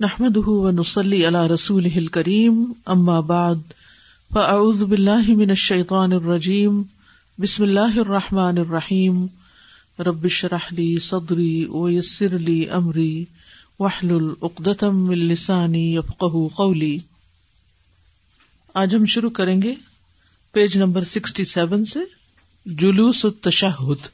[0.00, 3.72] نحمد ونسلی علی رسول کریم اما بعد
[4.32, 6.82] فاعوذ باللہ من الشیطان الرجیم
[7.38, 9.26] بسم اللہ الرحمٰن الرحیم
[9.98, 13.24] ربش رحلی صدری ویسر لی امری
[13.78, 16.98] وحل العقدم السانی یفقہ قولی
[18.74, 19.74] آج ہم شروع کریں گے
[20.52, 22.00] پیج نمبر سکسٹی سیون سے،
[22.66, 24.06] جلوس التشہد،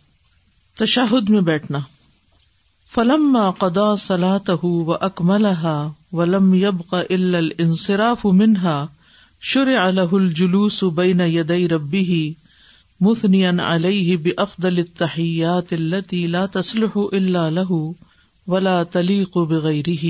[0.77, 1.79] تشہد میں بیٹھنا۔
[2.91, 8.87] فلم قدا سلاۃ و اکملها ولم يبق الا الانصراف منها،
[9.41, 12.33] شرع له الجلوس بين يدي ربه
[13.01, 17.91] مثنيا عليه بافضل التحيات التي لا تصلح الا له
[18.47, 20.09] ولا تليق بغيره.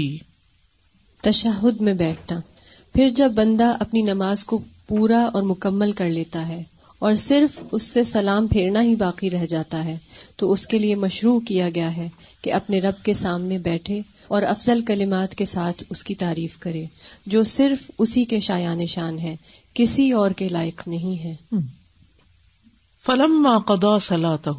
[1.22, 2.40] تشہد میں بیٹھنا۔
[2.92, 6.62] پھر جب بندہ اپنی نماز کو پورا اور مکمل کر لیتا ہے
[6.98, 9.98] اور صرف اس سے سلام پھیرنا ہی باقی رہ جاتا ہے
[10.36, 12.08] تو اس کے لیے مشروع کیا گیا ہے
[12.42, 16.84] کہ اپنے رب کے سامنے بیٹھے اور افضل کلمات کے ساتھ اس کی تعریف کرے،
[17.26, 19.36] جو صرف اسی کے شایان شان ہے،
[19.74, 21.56] کسی اور کے لائق نہیں ہے۔
[23.06, 24.50] فلم قدا سلاۃ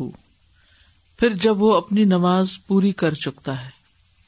[1.20, 3.70] پھر جب وہ اپنی نماز پوری کر چکتا ہے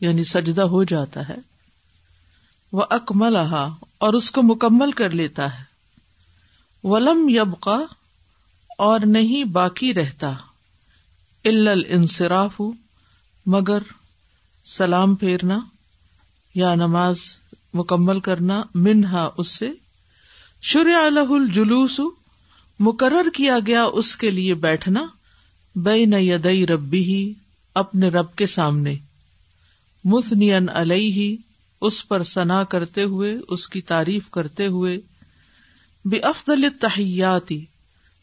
[0.02, 1.36] یعنی سجدہ ہو جاتا ہے
[2.72, 5.64] وہ اکمل اور اس کو مکمل کر لیتا ہے۔
[6.84, 7.78] ولم یبقا
[8.78, 10.34] اور نہیں باقی رہتا۔
[11.46, 12.62] الانصراف،
[13.46, 13.80] مگر
[14.66, 15.60] سلام پھیرنا
[16.56, 17.18] یا نماز
[17.74, 19.72] مکمل کرنا، منہا اس سے
[20.62, 22.00] شر الح الجلوس،
[22.80, 25.06] مقرر کیا گیا اس کے لیے بیٹھنا
[25.76, 27.34] بے یدئی ربی ہی
[27.74, 28.96] اپنے رب کے سامنے
[30.04, 31.38] مثنین علیہ ہی
[31.82, 35.00] اس پر سنا کرتے ہوئے، اس کی تعریف کرتے ہوئے
[36.06, 37.66] بے افضل تحیاتی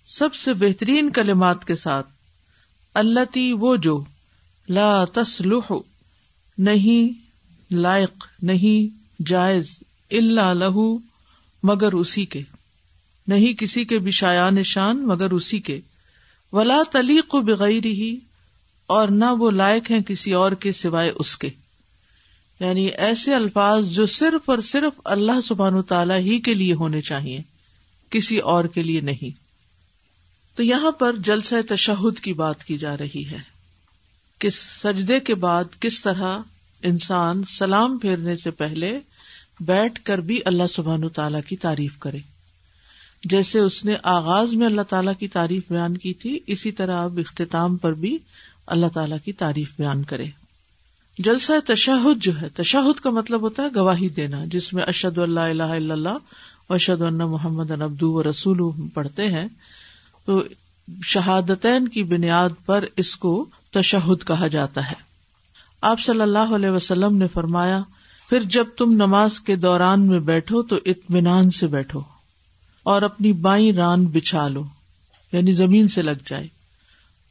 [0.05, 2.16] سب سے بہترین کلمات کے ساتھ۔
[2.97, 4.05] اللہ تی وہ جو
[4.69, 5.72] لا تسلح،
[6.58, 7.08] نہیں،
[7.75, 9.78] لائق، نہیں، جائز
[10.11, 10.98] اللہ لہو،
[11.62, 12.42] مگر اسی کے۔
[13.27, 15.80] نہیں کسی کے بھی شایان شان، مگر اسی کے۔
[16.52, 18.17] ولا تلیق و بغیر ہی
[18.86, 21.51] اور نہ وہ لائق ہیں کسی اور کے سوائے اس کے۔
[22.61, 27.42] یعنی ایسے الفاظ جو صرف اور صرف اللہ سبحان تعالی ہی کے لیے ہونے چاہیے،
[28.11, 29.45] کسی اور کے لیے نہیں۔
[30.56, 33.39] تو یہاں پر جلسہ تشہد کی بات کی جا رہی ہے
[34.39, 36.39] کہ سجدے کے بعد کس طرح
[36.83, 39.00] انسان سلام پھیرنے سے پہلے
[39.61, 42.18] بیٹھ کر بھی اللہ سبحان تعالی کی تعریف کرے۔
[43.24, 47.18] جیسے اس نے آغاز میں اللہ تعالیٰ کی تعریف بیان کی تھی، اسی طرح اب
[47.18, 48.18] اختتام پر بھی
[48.67, 50.27] اللہ تعالیٰ کی تعریف بیان کرے۔
[51.18, 55.40] جلسہ تشہد جو ہے، تشہد کا مطلب ہوتا ہے گواہی دینا، جس میں اشد اللہ
[55.40, 56.18] الہ الا اللہ
[56.68, 59.48] اشد اللہ محمد ابدو و رسول پڑھتے ہیں۔
[60.27, 60.42] تو
[61.05, 65.05] شہادتین کی بنیاد پر اس کو تشہد کہا جاتا ہے۔
[65.83, 67.81] آپ صلی اللہ علیہ وسلم نے فرمایا،
[68.31, 72.01] پھر جب تم نماز کے دوران میں بیٹھو تو اطمینان سے بیٹھو
[72.86, 74.65] اور اپنی بائیں ران بچھا لو
[75.33, 76.47] یعنی زمین سے لگ جائے،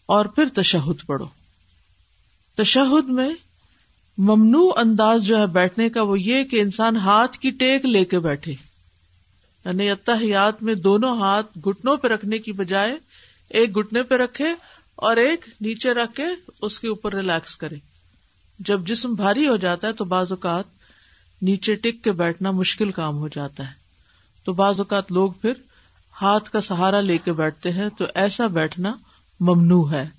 [0.09, 1.25] اور پھر تشہد پڑھو۔
[2.57, 3.29] تشہد میں
[4.17, 8.19] ممنوع انداز جو ہے بیٹھنے کا وہ یہ کہ انسان ہاتھ کی ٹیک لے کے
[8.19, 8.53] بیٹھے۔
[9.65, 12.97] یعنی اتحیات میں دونوں ہاتھ گٹنوں پہ رکھنے کی بجائے
[13.49, 14.49] ایک گٹنے پہ رکھے
[14.95, 16.23] اور ایک نیچے رکھ کے
[16.61, 17.75] اس کے اوپر ریلیکس کرے۔
[18.59, 20.63] جب جسم بھاری ہو جاتا ہے تو بعض اوقات
[21.41, 23.73] نیچے ٹک کے بیٹھنا مشکل کام ہو جاتا ہے۔
[24.43, 25.53] تو بعض اوقات لوگ پھر
[26.21, 28.93] ہاتھ کا سہارا لے کے بیٹھتے ہیں، تو ایسا بیٹھنا
[29.39, 30.09] ممنوع ہے۔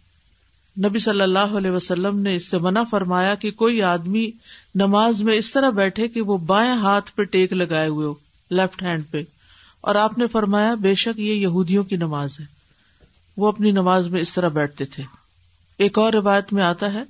[0.84, 4.30] نبی صلی اللہ علیہ وسلم نے اس سے منع فرمایا کہ کوئی آدمی
[4.74, 8.14] نماز میں اس طرح بیٹھے کہ وہ بائیں ہاتھ پہ ٹیک لگائے ہوئے ہو،
[8.50, 9.22] لیفٹ ہینڈ پہ۔
[9.80, 12.44] اور آپ نے فرمایا، بے شک یہ یہودیوں کی نماز ہے۔
[13.36, 15.02] وہ اپنی نماز میں اس طرح بیٹھتے تھے۔
[15.78, 17.02] ایک اور روایت میں آتا ہے،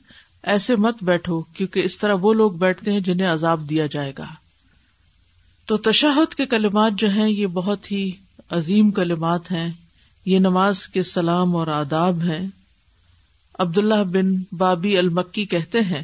[0.43, 4.26] ایسے مت بیٹھو کیونکہ اس طرح وہ لوگ بیٹھتے ہیں جنہیں عذاب دیا جائے گا۔
[5.66, 8.10] تو تشاہد کے کلمات جو ہیں، یہ بہت ہی
[8.50, 9.72] عظیم کلمات ہیں۔
[10.25, 12.47] یہ نماز کے سلام اور آداب ہیں۔
[13.59, 16.03] عبداللہ بن بابی المکی کہتے ہیں،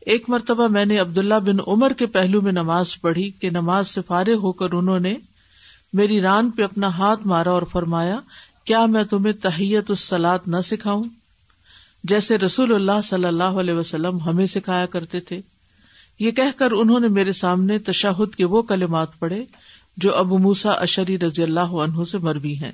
[0.00, 4.02] ایک مرتبہ میں نے عبداللہ بن عمر کے پہلو میں نماز پڑھی کہ نماز سے
[4.02, 5.14] فارغ ہو کر انہوں نے
[5.92, 8.20] میری ران پہ اپنا ہاتھ مارا اور فرمایا،
[8.64, 11.04] کیا میں تمہیں تحیت السلاد نہ سکھاؤں؟
[12.04, 15.40] جیسے رسول اللہ صلی اللہ علیہ وسلم ہمیں سکھایا کرتے تھے۔
[16.18, 19.44] یہ کہہ کر انہوں نے میرے سامنے تشاہد کے وہ کلمات پڑھے
[19.96, 22.72] جو ابو موسا اشری رضی اللہ عنہ سے مربی ہیں۔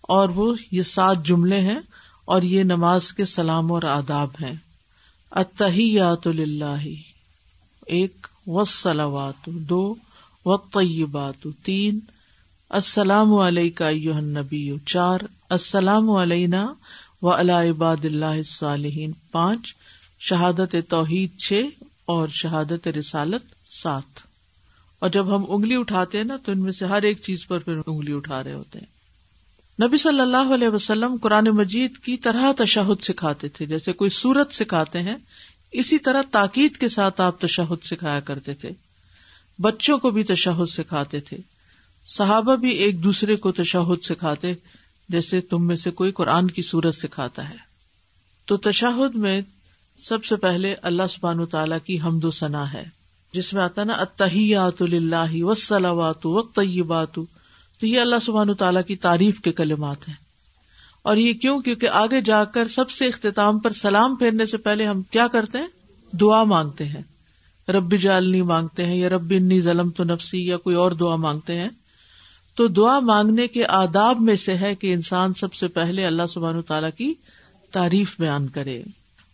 [0.00, 1.78] اور وہ یہ سات جملے ہیں
[2.24, 4.54] اور یہ نماز کے سلام اور آداب ہیں۔
[5.30, 6.86] اتحیات اللہ
[7.86, 9.94] ایک وسلوات دو
[10.56, 11.98] و تین،
[12.70, 15.18] السلام علیہ نبی چار،
[15.50, 16.74] السلام علینا
[17.22, 19.74] و عباد اللہ صالحین پانچ،
[20.18, 21.38] شہادت توحید.
[21.38, 21.62] چھ
[22.04, 24.18] اور شہادت رسالت سات.
[24.98, 27.58] اور جب ہم انگلی اٹھاتے ہیں نا تو ان میں سے ہر ایک چیز پر
[27.58, 28.98] پھر انگلی اٹھا رہے ہوتے ہیں۔
[29.86, 34.54] نبی صلی اللہ علیہ وسلم قرآن مجید کی طرح تشہد سکھاتے تھے، جیسے کوئی سورت
[34.54, 35.16] سکھاتے ہیں،
[35.72, 38.70] اسی طرح تاکید کے ساتھ آپ تشہد سکھایا کرتے تھے۔
[39.58, 41.36] بچوں کو بھی تشہد سکھاتے تھے۔
[42.06, 44.54] صحابہ بھی ایک دوسرے کو تشہد سکھاتے،
[45.08, 47.56] جیسے تم میں سے کوئی قرآن کی سورت سکھاتا ہے۔
[48.44, 49.40] تو تشہد میں
[50.02, 52.84] سب سے پہلے اللہ سبحان تعالیٰ کی حمد و ثنا ہے،
[53.32, 57.14] جس میں آتا نا اتحیات اللہ وسلوات و طیبات
[57.80, 60.14] تو یہ اللہ سبحان تعالیٰ کی تعریف کے کلمات ہیں۔
[61.02, 64.86] اور یہ کیوں؟ کیونکہ آگے جا کر سب سے اختتام پر سلام پھیرنے سے پہلے
[64.86, 65.68] ہم کیا کرتے ہیں؟
[66.16, 67.02] دعا مانگتے ہیں۔
[67.68, 71.56] رب جالنی مانگتے ہیں یا رب انی ظلم تو نفسی یا کوئی اور دعا مانگتے
[71.56, 71.68] ہیں،
[72.54, 76.62] تو دعا مانگنے کے آداب میں سے ہے کہ انسان سب سے پہلے اللہ سبحان
[76.62, 77.14] تعالیٰ کی
[77.72, 78.82] تعریف بیان کرے۔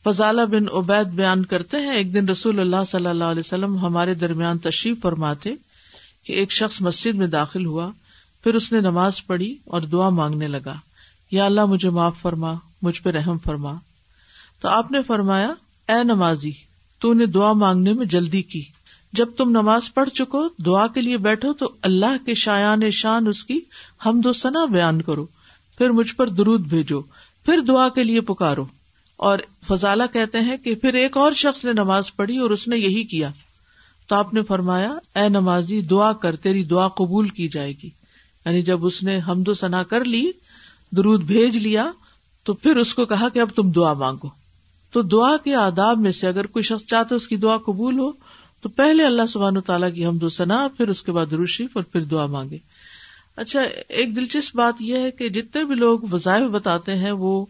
[0.05, 4.15] فضالہ بن عبید بیان کرتے ہیں، ایک دن رسول اللہ صلی اللہ علیہ وسلم ہمارے
[4.15, 5.55] درمیان تشریف فرماتے
[6.25, 7.91] کہ ایک شخص مسجد میں داخل ہوا،
[8.45, 10.75] پھر اس نے نماز پڑھی اور دعا مانگنے لگا۔
[11.31, 13.75] یا اللہ مجھے معاف فرما، مجھ پہ رحم فرما۔
[14.61, 15.53] تو آپ نے فرمایا،
[15.89, 16.53] اے نمازی
[17.05, 18.65] تو نے دعا مانگنے میں جلدی کی۔
[19.12, 23.45] جب تم نماز پڑھ چکو، دعا کے لیے بیٹھو تو اللہ کے شایان شان اس
[23.45, 23.61] کی
[24.06, 25.27] ہم دو سنا بیان کرو۔
[25.79, 27.01] پھر مجھ پر درود بھیجو۔
[27.45, 28.65] پھر دعا کے لیے پکارو۔
[29.17, 32.79] اور فضالہ کہتے ہیں کہ پھر ایک اور شخص نے نماز پڑھی اور اس نے
[32.79, 33.31] یہی کیا۔
[34.06, 37.91] تو آپ نے فرمایا، اے نمازی، دعا کر، تیری دعا قبول کی جائے گی۔
[38.47, 40.31] یعنی جب اس نے حمد و ثنا کر لی،
[40.91, 41.91] درود بھیج لیا،
[42.43, 44.44] تو پھر اس کو کہا کہ اب تم دعا مانگو۔
[44.94, 48.12] تو دعا کے آداب میں سے اگر کوئی شخص چاہتے اس کی دعا قبول ہو،
[48.61, 51.85] تو پہلے اللہ سبحان تعالیٰ کی حمد و ثنا پھر اس کے بعد روشیف اور
[51.85, 52.58] پھر دعا مانگے۔
[53.37, 57.46] اچھا ایک دلچسپ بات یہ ہے کہ جتنے بھی لوگ وظائف بتاتے ہیں، وہ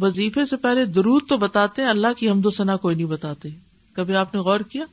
[0.00, 3.48] وظیفے سے پہلے درود تو بتاتے ہیں، اللہ کی حمد و ثنا کوئی نہیں بتاتے۔
[3.92, 4.84] کبھی آپ نے غور کیا؟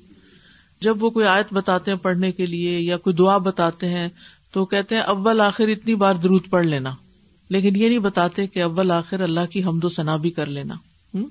[0.82, 4.10] جب وہ کوئی آیت بتاتے ہیں پڑھنے کے لیے یا کوئی دعا بتاتے ہیں،
[4.52, 6.92] تو کہتے ہیں اول آخر اتنی بار درود پڑھ لینا۔
[7.50, 10.74] لیکن یہ نہیں بتاتے کہ اول آخر اللہ کی حمد و ثنا بھی کر لینا۔
[11.14, 11.28] ہوں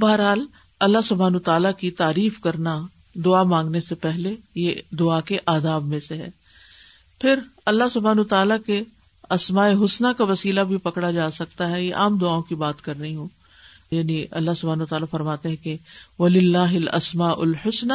[0.00, 0.46] بہرحال،
[0.80, 5.98] اللہ سبحان تعالیٰ کی تعریف کرنا دعا مانگنے سے پہلے یہ دعا کے آداب میں
[5.98, 6.28] سے ہے۔
[7.20, 7.34] پھر
[7.66, 8.82] اللہ سبحان تعالیٰ کے
[9.30, 12.98] اسماء حسنہ کا وسیلہ بھی پکڑا جا سکتا ہے۔ یہ عام دعاؤں کی بات کر
[12.98, 13.28] رہی ہوں۔
[13.90, 15.76] یعنی اللہ سبحان تعالیٰ فرماتے ہیں کہ
[16.18, 17.88] ولی اللہ السما الحسن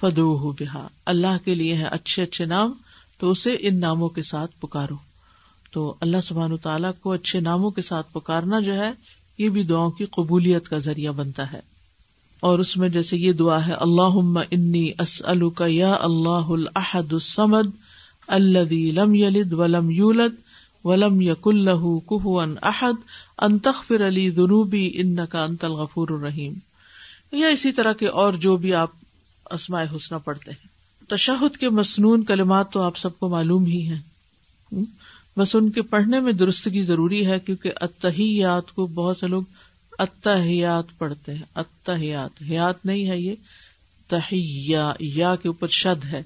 [0.00, 2.72] فدو بحا اللہ کے لیے ہے اچھے اچھے نام،
[3.18, 4.96] تو اسے ان ناموں کے ساتھ پکارو۔
[5.70, 8.90] تو اللہ سبحان تعالیٰ کو اچھے ناموں کے ساتھ پکارنا جو ہے
[9.38, 11.60] یہ بھی دعاؤں کی قبولیت کا ذریعہ بنتا ہے۔
[12.40, 14.90] اور اس میں جیسے یہ دعا ہے اللہ انی
[15.56, 17.66] کا یا اللہ الحد السمد
[18.26, 20.34] اللہ لم یلد ولم یولد
[20.84, 22.92] ولم یق اللہ کُن احد
[23.38, 26.54] انتخر علی جنوبی ان کا انت الغفور الرحیم۔
[27.32, 28.90] یا اسی طرح کے اور جو بھی آپ
[29.50, 30.68] اسماء حسنہ پڑھتے ہیں۔
[31.08, 33.98] تشہد کے مصنون کلمات تو آپ سب کو معلوم ہی ہیں۔
[35.36, 39.42] بس ان کے پڑھنے میں درستگی ضروری ہے کیونکہ اتحیات کو بہت سے لوگ
[39.98, 43.34] اتحیات پڑھتے ہیں۔ اتحیات حیات نہیں ہے یہ
[44.08, 46.22] تہیا یا کے اوپر شد ہے۔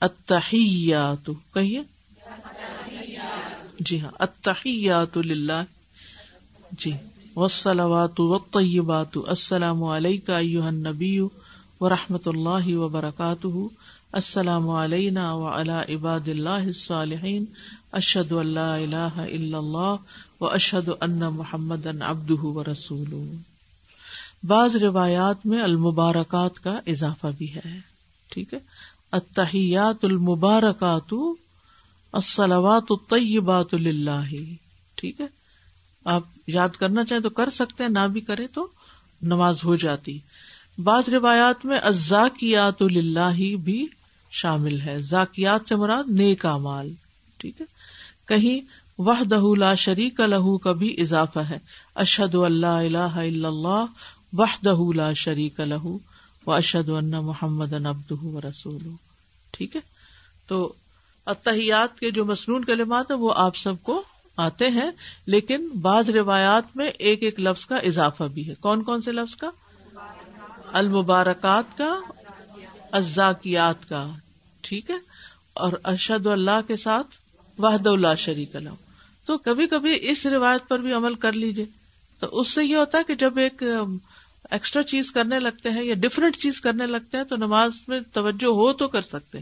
[0.00, 1.82] اتحیات کہیے؟
[3.80, 5.62] جی ہاں اتحیات للہ۔
[6.72, 6.92] جی
[7.36, 11.20] وسلوات و طیبات السلام علیکم النبی
[11.80, 13.46] و رحمۃ اللہ وبرکاتہ۔
[14.12, 17.44] السلام علینا و علا عباد اللہ الصالحین۔
[17.96, 23.14] اشد اللہ اللہ اللہ و اشد ان محمد ان ابد و رسول
[24.42, 27.78] بعض روایات میں المبارکات کا اضافہ بھی ہے،
[28.30, 28.58] ٹھیک ہے؟
[29.12, 31.14] اتحیات المبارکات
[32.12, 34.34] السلوات الطیبات اللہ
[34.94, 35.26] ٹھیک ہے؟
[36.04, 38.66] آپ یاد کرنا چاہیں تو کر سکتے ہیں، نہ بھی کرے تو
[39.22, 40.18] نماز ہو جاتی۔
[40.78, 43.86] بعض روایات میں ازاکیات اللہ بھی
[44.30, 46.92] شامل ہے ذاکیات سے مراد نیک مال
[47.38, 47.66] ٹھیک ہے؟
[48.26, 48.60] کہیں
[48.98, 51.58] وہ دہ لا شریک لہو کا بھی اضافہ ہے۔
[51.94, 53.84] اشد اللہ اللہ اللہ
[54.32, 55.98] وہ دہ لا شریک لہو
[56.46, 58.88] و اشد اللہ محمد ابد و رسول
[59.50, 59.80] ٹھیک ہے؟
[60.46, 60.72] تو
[61.26, 64.02] اتحیات کے جو مصنون کلمات ہیں، وہ آپ سب کو
[64.36, 64.90] آتے ہیں،
[65.26, 69.36] لیکن بعض روایات میں ایک ایک لفظ کا اضافہ بھی ہے۔ کون کون سے لفظ
[69.36, 69.50] کا؟
[70.72, 72.00] المبارکات کا
[72.92, 74.10] ازاکیات کا۔
[74.60, 74.96] ٹھیک ہے؟
[75.52, 77.06] اور ارشد اللہ کے ساتھ
[77.58, 78.84] واحد اللہ شریک اللہ
[79.26, 81.64] تو کبھی کبھی اس روایت پر بھی عمل کر لیجیے
[82.18, 83.62] تو اس سے یہ ہوتا ہے کہ جب ایک
[84.50, 88.52] ایکسٹرا چیز کرنے لگتے ہیں یا ڈفرینٹ چیز کرنے لگتے ہیں تو نماز میں توجہ
[88.52, 89.38] ہو تو کر سکتے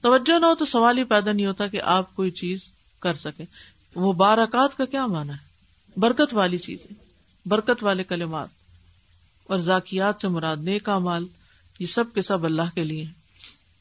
[0.00, 2.66] توجہ نہ ہو تو سوال ہی پیدا نہیں ہوتا کہ آپ کوئی چیز
[3.00, 3.46] کر سکیں.
[3.96, 6.94] وہ بارکات کا کیا مانا ہے؟ برکت والی چیزیں،
[7.46, 8.48] برکت والے کلمات
[9.48, 11.26] اور ذاکیات سے مراد نیک مال
[11.80, 13.04] یہ سب کے سب اللہ کے لیے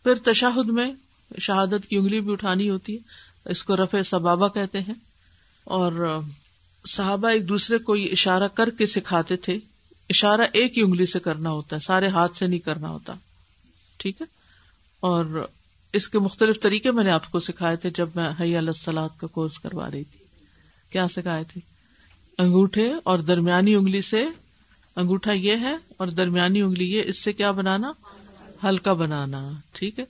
[0.05, 0.91] پھر تشاہد میں
[1.37, 2.99] شہادت کی انگلی بھی اٹھانی ہوتی ہے.
[3.45, 4.93] اس کو رفع سبابا کہتے ہیں
[5.63, 6.19] اور
[6.85, 9.57] صحابہ ایک دوسرے کو یہ اشارہ کر کے سکھاتے تھے
[10.09, 13.13] اشارہ ایک ہی انگلی سے کرنا ہوتا ہے، سارے ہاتھ سے نہیں کرنا ہوتا۔
[13.97, 14.25] ٹھیک ہے؟
[14.99, 15.47] اور
[15.93, 19.27] اس کے مختلف طریقے میں نے آپ کو سکھائے تھے جب میں حیا السلاد کا
[19.27, 20.25] کورس کروا رہی تھی۔
[20.89, 21.61] کیا سکھائے تھے؟
[22.37, 24.25] انگوٹھے اور درمیانی انگلی سے۔
[24.95, 27.91] انگوٹھا یہ ہے اور درمیانی انگلی یہ، اس سے کیا بنانا؟
[28.63, 30.05] ہلکا بنانا۔ ٹھیک ہے؟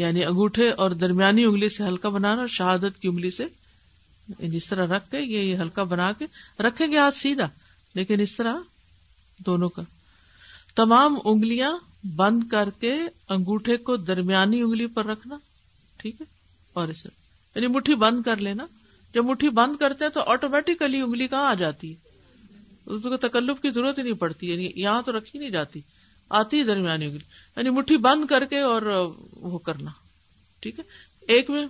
[0.00, 3.42] یعنی انگوٹھے اور درمیانی انگلی سے ہلکا بنانا اور شہادت کی انگلی سے
[4.28, 6.26] یعنی جس طرح رکھ کے یہ ہلکا بنا کے
[6.62, 7.48] رکھیں گے ہاتھ سیدھا،
[7.94, 8.54] لیکن اس طرح
[9.38, 9.82] دونوں کا۔
[10.74, 11.76] تمام انگلیاں
[12.16, 12.94] بند کر کے
[13.28, 15.38] انگوٹھے کو درمیانی انگلی پر رکھنا،
[15.96, 16.26] ٹھیک ہے؟
[16.72, 17.08] اور اسے
[17.54, 18.66] یعنی مٹھی بند کر لینا۔
[19.14, 22.10] جب مٹھی بند کرتے ہیں تو آٹومیٹیکلی انگلی کہاں آ جاتی ہے؟
[22.86, 25.80] اس کو تکلف کی ضرورت ہی نہیں پڑتی یعنی یہاں تو رکھی نہیں جاتی،
[26.30, 27.24] آتی ہے درمیانی انگلی۔
[27.60, 29.90] یعنی مٹھی بند کر کے اور وہ کرنا،
[30.60, 30.84] ٹھیک ہے؟
[31.20, 31.66] ایک میں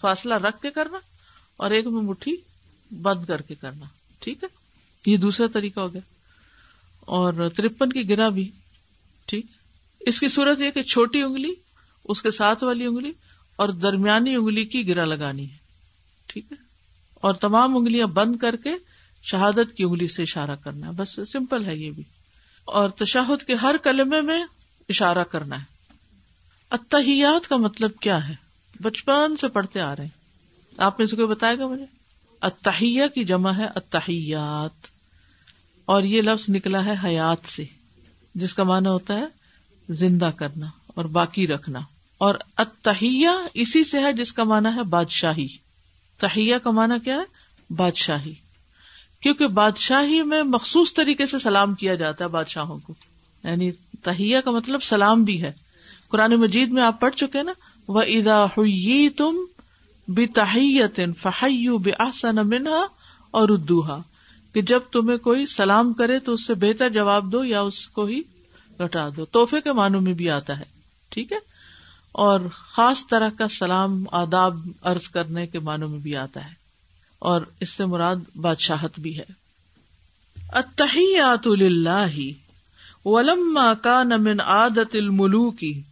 [0.00, 0.98] فاصلہ رکھ کے کرنا
[1.56, 2.36] اور ایک میں مٹھی
[2.90, 3.84] بند کر کے کرنا،
[4.18, 4.48] ٹھیک ہے؟
[5.10, 6.00] یہ دوسرا طریقہ ہو گیا۔
[7.00, 8.50] اور ترپن کی گرا بھی،
[9.26, 9.46] ٹھیک۔
[10.00, 11.54] اس کی صورت یہ کہ چھوٹی انگلی،
[12.04, 13.12] اس کے ساتھ والی انگلی
[13.56, 15.56] اور درمیانی انگلی کی گرا لگانی ہے،
[16.26, 16.56] ٹھیک ہے؟
[17.14, 18.70] اور تمام انگلیاں بند کر کے
[19.22, 22.02] شہادت کی انگلی سے اشارہ کرنا ہے۔ بس سمپل ہے یہ بھی۔
[22.64, 24.44] اور تشاہد کے ہر کلمے میں
[24.88, 25.64] اشارہ کرنا ہے۔
[26.70, 28.34] اتحیات کا مطلب کیا ہے؟
[28.82, 30.24] بچپن سے پڑھتے آ رہے ہیں۔
[30.78, 31.84] آپ میں سے کوئی بتائے گا مجھے؟
[32.40, 34.86] اتحیہ کی جمع ہے اتحیات
[35.84, 37.64] اور یہ لفظ نکلا ہے حیات سے،
[38.34, 39.24] جس کا معنی ہوتا ہے
[39.88, 41.78] زندہ کرنا اور باقی رکھنا۔
[42.18, 45.48] اور اتحیہ اسی سے ہے جس کا معنی ہے بادشاہی۔
[46.18, 47.24] تہیا کا معنی کیا ہے؟
[47.74, 48.34] بادشاہی۔
[49.20, 52.94] کیونکہ بادشاہی میں مخصوص طریقے سے سلام کیا جاتا ہے بادشاہوں کو۔
[53.44, 53.72] یعنی
[54.02, 55.52] تہیا کا مطلب سلام بھی ہے۔
[56.08, 57.52] قرآن مجید میں آپ پڑھ چکے نا
[57.88, 59.36] وہ ادا ہوئی تم
[60.08, 62.86] بحیت فہیو بے آسن منہا
[63.30, 64.00] اور ادوہا
[64.52, 68.04] کہ جب تمہیں کوئی سلام کرے تو اس سے بہتر جواب دو یا اس کو
[68.04, 68.20] ہی
[68.78, 70.64] لوٹا دو۔ توحفے کے معنوں میں بھی آتا ہے،
[71.08, 71.38] ٹھیک ہے؟
[72.12, 76.52] اور خاص طرح کا سلام، آداب ارض کرنے کے معنوں میں بھی آتا ہے۔
[77.18, 79.24] اور اس سے مراد بادشاہت بھی ہے۔
[80.52, 82.34] اتحیات اللہ
[83.04, 85.84] ولما کان من عادت الملوکی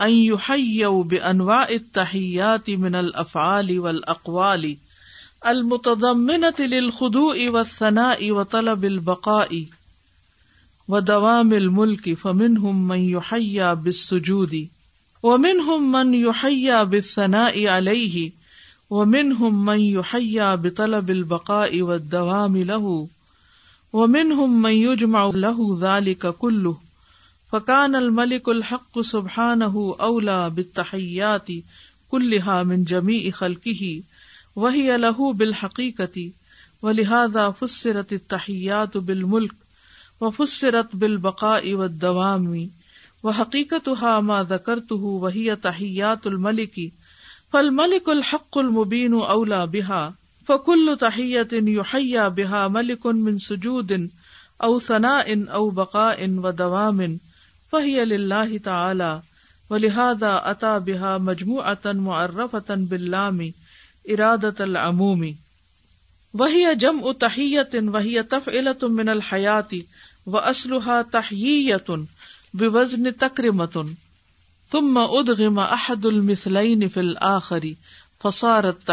[0.00, 4.76] ان يحيوا بانواع التحيات من الافعال والاقوال
[5.46, 9.64] المتضمنة للخضوع والثناء وطلب البقاء
[10.88, 14.68] ودوام الملك، فمنهم من يحيى بالسجود،
[15.22, 18.32] ومنهم من يحيى بالثناء عليه،
[18.90, 23.08] ومنهم من يحيى بطلب البقاء والدوام له.
[23.96, 26.76] ومنهم من يجمع له ذلك كله
[27.50, 31.60] فقان الملک الحق سبحان اولا بتحیاتی
[32.10, 34.00] کلحا من جمی خلقی
[34.56, 36.30] وہی الح بالحقیقتی
[36.82, 42.68] و لہذا فسرت التحیات بالملک و فسرت بالبقاء والدوام و دوامی
[43.24, 43.88] و حقیقت
[44.22, 46.86] ما ذکرته وهي تحیات الملکی
[47.52, 50.04] فالملک الحق المبین اولا بها.
[50.48, 54.10] فكل تحیت يحيى بها ملک من سجود
[54.60, 57.00] او ثناء او بقاء و دوام
[57.70, 59.10] فہی اللہ تعالی
[59.70, 63.50] و لہذا اتا بحا مجموع اتن معرفتن بلامی
[64.04, 65.32] ارادت العمومی
[66.34, 69.80] وہی جم ا تحیت وہی تفعلت من الحیاتی
[70.26, 71.90] و اسلحہ تحیت
[72.54, 73.92] بوزن تکرمتن
[74.70, 77.64] ثم ادغم احد المثلین فی الاخر،
[78.22, 78.86] فصارت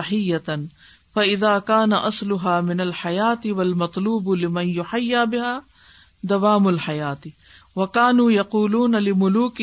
[1.15, 5.61] تحیتا فاذا كان اصلها من الحیات والمطلوب لمن يحيى بها
[6.23, 7.29] دوام الحیاتی
[7.75, 9.61] وکانو یقول علی ملوک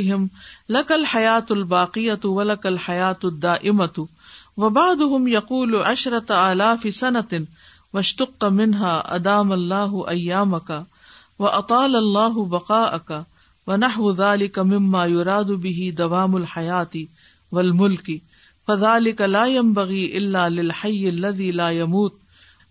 [0.68, 3.98] لکل حیات الباقیت و لکل حیات الدا امت
[4.58, 7.34] وباد یقول اشرت آلاف صنعت
[7.94, 10.82] وشتق منہا ادام اللہ ایام کا
[11.38, 13.22] و اطال اللہ بقا اکا
[13.66, 17.06] و نہ ذالک مما یراد به دوام الحیاتی
[17.52, 18.18] والملکی
[18.70, 22.14] فذلك لا ينبغي الا للحي الذي لا يموت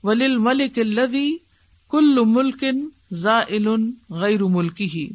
[0.04, 1.30] وللملك الذي
[1.92, 2.64] كل ملك
[3.12, 3.68] زائل
[4.10, 5.08] غیر ملکی ہی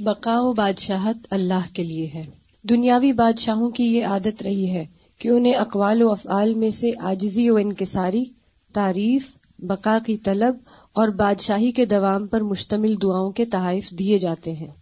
[0.00, 2.30] بقا و بادشاہت اللہ کے لیے ہے۔
[2.62, 4.86] دنیاوی بادشاہوں کی یہ عادت رہی ہے
[5.18, 8.24] کہ انہیں اقوال و افعال میں سے آجزی و انکساری،
[8.72, 9.26] تعریف،
[9.58, 10.56] بقا کی طلب
[10.92, 14.72] اور بادشاہی کے دوام پر مشتمل دعاؤں کے تحائف دیے جاتے ہیں۔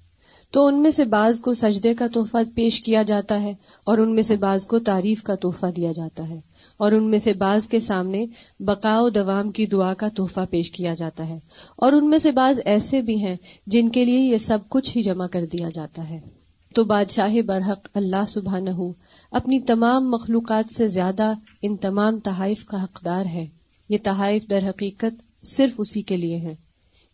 [0.57, 4.15] تو ان میں سے بعض کو سجدے کا تحفہ پیش کیا جاتا ہے اور ان
[4.15, 6.41] میں سے بعض کو تعریف کا تحفہ دیا جاتا ہے
[6.77, 8.27] اور ان میں سے بعض کے سامنے
[8.61, 11.39] بقا و دوام کی دعا کا تحفہ پیش کیا جاتا ہے
[11.77, 13.37] اور ان میں سے بعض ایسے بھی ہیں
[13.67, 16.21] جن کے لیے یہ سب کچھ ہی جمع کر دیا جاتا ہے۔
[16.75, 18.83] تو بادشاہ برحق اللہ سبحانہ
[19.31, 21.33] اپنی تمام مخلوقات سے زیادہ
[21.63, 23.47] ان تمام تحائف کا حقدار ہے۔
[23.89, 26.55] یہ تحائف در حقیقت صرف اسی کے لیے ہیں۔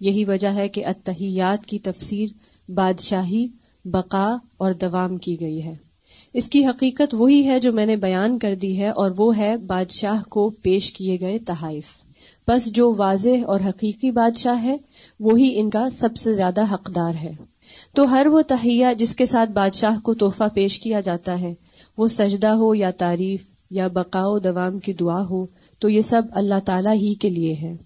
[0.00, 3.46] یہی وجہ ہے کہ اتحیات کی تفسیر بادشاہی،
[3.84, 5.74] بقا اور دوام کی گئی ہے۔
[6.34, 9.56] اس کی حقیقت وہی ہے جو میں نے بیان کر دی ہے اور وہ ہے
[9.56, 11.84] بادشاہ کو پیش کیے گئے تحائف۔
[12.48, 14.76] بس جو واضح اور حقیقی بادشاہ ہے،
[15.20, 17.32] وہی ان کا سب سے زیادہ حقدار ہے۔
[17.94, 21.54] تو ہر وہ تہیا جس کے ساتھ بادشاہ کو تحفہ پیش کیا جاتا ہے،
[21.96, 25.46] وہ سجدہ ہو یا تعریف یا بقاؤ دوام کی دعا ہو،
[25.78, 27.76] تو یہ سب اللہ تعالیٰ ہی کے لیے ہے۔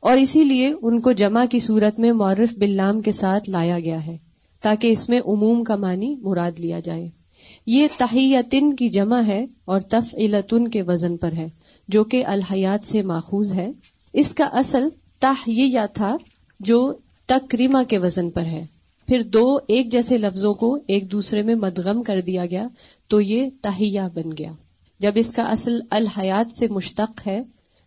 [0.00, 4.06] اور اسی لیے ان کو جمع کی صورت میں معرف بلام کے ساتھ لایا گیا
[4.06, 4.25] ہے۔
[4.60, 7.08] تاکہ اس میں عموم کا معنی مراد لیا جائے۔
[7.66, 10.14] یہ تحیتن کی جمع ہے اور تف
[10.72, 11.48] کے وزن پر ہے،
[11.88, 13.66] جو کہ الحیات سے ماخوذ ہے۔
[14.12, 16.16] اس کا اصل تہ یہ تھا
[16.60, 16.94] جو
[17.26, 18.62] تکریما کے وزن پر ہے۔
[19.08, 22.68] پھر دو ایک جیسے لفظوں کو ایک دوسرے میں مدغم کر دیا گیا
[23.08, 24.52] تو یہ تہیا بن گیا۔
[24.98, 27.42] جب اس کا اصل الحیات سے مشتق ہے،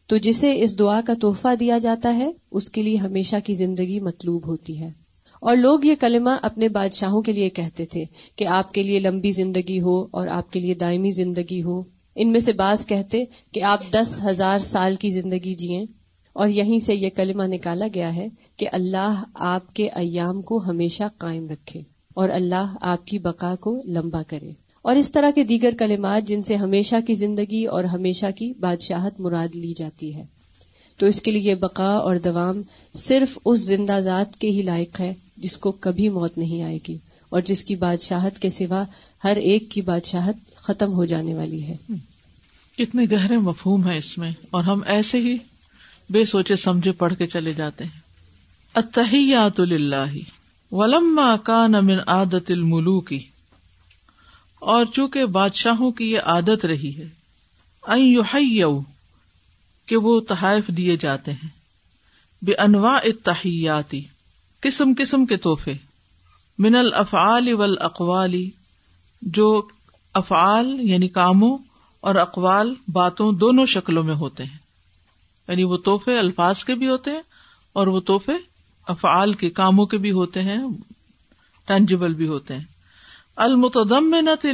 [0.07, 3.99] تو جسے اس دعا کا تحفہ دیا جاتا ہے، اس کے لیے ہمیشہ کی زندگی
[3.99, 5.08] مطلوب ہوتی ہے۔
[5.39, 8.03] اور لوگ یہ کلمہ اپنے بادشاہوں کے لیے کہتے تھے
[8.36, 11.81] کہ آپ کے لیے لمبی زندگی ہو اور آپ کے لیے دائمی زندگی ہو۔
[12.15, 15.86] ان میں سے بعض کہتے کہ آپ دس ہزار سال کی زندگی جیئیں۔
[16.34, 18.27] اور یہیں سے یہ کلمہ نکالا گیا ہے
[18.58, 21.79] کہ اللہ آپ کے ایام کو ہمیشہ قائم رکھے
[22.15, 26.41] اور اللہ آپ کی بقا کو لمبا کرے۔ اور اس طرح کے دیگر کلمات جن
[26.41, 30.38] سے ہمیشہ کی زندگی اور ہمیشہ کی بادشاہت مراد لی جاتی ہے۔
[30.99, 32.61] تو اس کے لیے بقا اور دوام
[32.95, 36.97] صرف اس زندہ ذات کے ہی لائق ہے جس کو کبھی موت نہیں آئے گی
[37.29, 38.83] اور جس کی بادشاہت کے سوا
[39.23, 41.75] ہر ایک کی بادشاہت ختم ہو جانے والی ہے۔
[42.77, 45.37] کتنے گہرے مفہوم ہے اس میں اور ہم ایسے ہی
[46.09, 47.99] بے سوچے سمجھے پڑھ کے چلے جاتے ہیں۔
[48.75, 50.17] اتحیات اللہ
[50.71, 53.19] ولما کان من عادت الملو کی
[54.59, 57.19] اور چونکہ بادشاہوں کی یہ عادت رہی ہے
[59.89, 61.47] کہ وہ تحائف دیے جاتے ہیں۔
[62.41, 64.02] بے انواع اتحیاتی
[64.60, 65.73] قسم قسم کے تحفے۔
[66.58, 68.49] من الافعال والاقوالی
[69.21, 69.67] جو
[70.13, 71.58] افعال یعنی کاموں
[71.99, 74.58] اور اقوال باتوں دونوں شکلوں میں ہوتے ہیں۔
[75.47, 77.21] یعنی وہ تحفے الفاظ کے بھی ہوتے ہیں
[77.73, 78.34] اور وہ تحفے
[78.88, 80.58] افعال کے کاموں کے بھی ہوتے ہیں
[81.65, 82.63] ٹینجیبل بھی ہوتے ہیں۔
[83.36, 84.47] المتدم میں نہ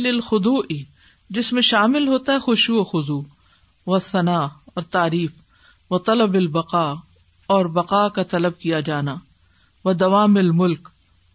[1.30, 3.22] جس میں شامل ہوتا ہے خوشو و خزو
[3.88, 5.32] و ثنا اور تعریف،
[5.92, 6.94] و طلب البقا
[7.48, 9.16] اور بقا کا طلب کیا جانا،
[9.86, 10.90] و دوام الملک،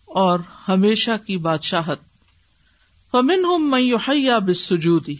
[0.06, 1.98] اور ہمیشہ کی بادشاہت۔
[3.12, 5.16] فمن ہوں میں بسجودی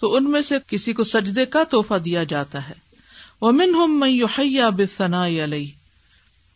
[0.00, 2.74] تو ان میں سے کسی کو سجدے کا تحفہ دیا جاتا ہے۔
[3.40, 5.70] ومن ہم میں بے ثنا علیہ،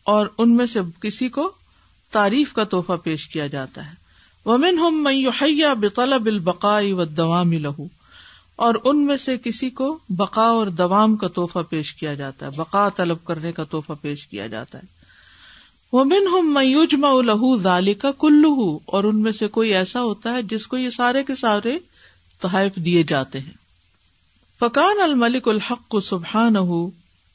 [0.03, 1.51] اور ان میں سے کسی کو
[2.11, 3.93] تعریف کا تحفہ پیش کیا جاتا ہے۔
[4.45, 7.96] ومن ہم میں بے طلب البقائی و دوام لہو
[8.57, 12.51] اور ان میں سے کسی کو بقا اور دوام کا تحفہ پیش کیا جاتا ہے،
[12.51, 14.83] بقا طلب کرنے کا تحفہ پیش کیا جاتا ہے۔
[15.91, 20.41] ومن ہم میوجما لہو ظالی کا کلو اور ان میں سے کوئی ایسا ہوتا ہے
[20.41, 21.79] جس کو یہ سارے کے سارے
[22.39, 23.53] تحائف دیے جاتے ہیں۔
[24.59, 26.55] فقان الملک الحق کو سبحان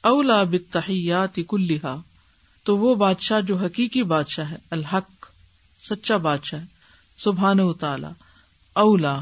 [0.01, 1.95] اولا بتحیات کلحا
[2.63, 5.25] تو وہ بادشاہ جو حقیقی بادشاہ ہے، الحق،
[5.89, 6.63] سچا بادشاہ
[7.17, 8.07] سبحان تعالی،
[8.73, 9.19] اولا،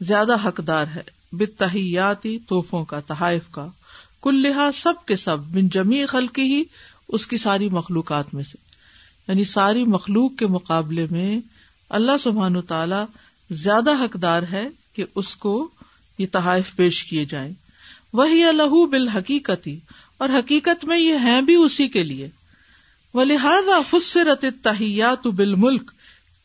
[0.00, 3.68] زیادہ حقدار ہے۔ بتحیاتی توحفوں کا، تحائف کا۔
[4.22, 6.62] کلحا سب کے سب بن جمی خلقی ہی
[7.08, 8.58] اس کی ساری مخلوقات میں سے۔
[9.28, 11.40] یعنی ساری مخلوق کے مقابلے میں
[11.88, 13.04] اللہ سبحان تعالی
[13.50, 15.68] زیادہ حقدار ہے کہ اس کو
[16.18, 17.52] یہ تحائف پیش کیے جائیں۔
[18.12, 19.78] وہی الح بالحقیقتی،
[20.18, 22.28] اور حقیقت میں یہ ہے بھی اسی کے لیے۔
[23.14, 25.90] وہ لہٰذا فسرت تحیات بال ملک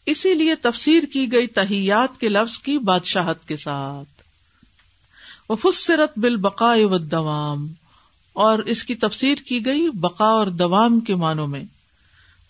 [0.06, 4.11] اسی لیے تفسیر کی گئی تحیات کے لفظ کی بادشاہت کے ساتھ۔
[5.52, 7.74] وہ فسرت بال بقا و دوام
[8.34, 11.64] اور اس کی تفسیر کی گئی بقا اور دوام کے معنوں میں۔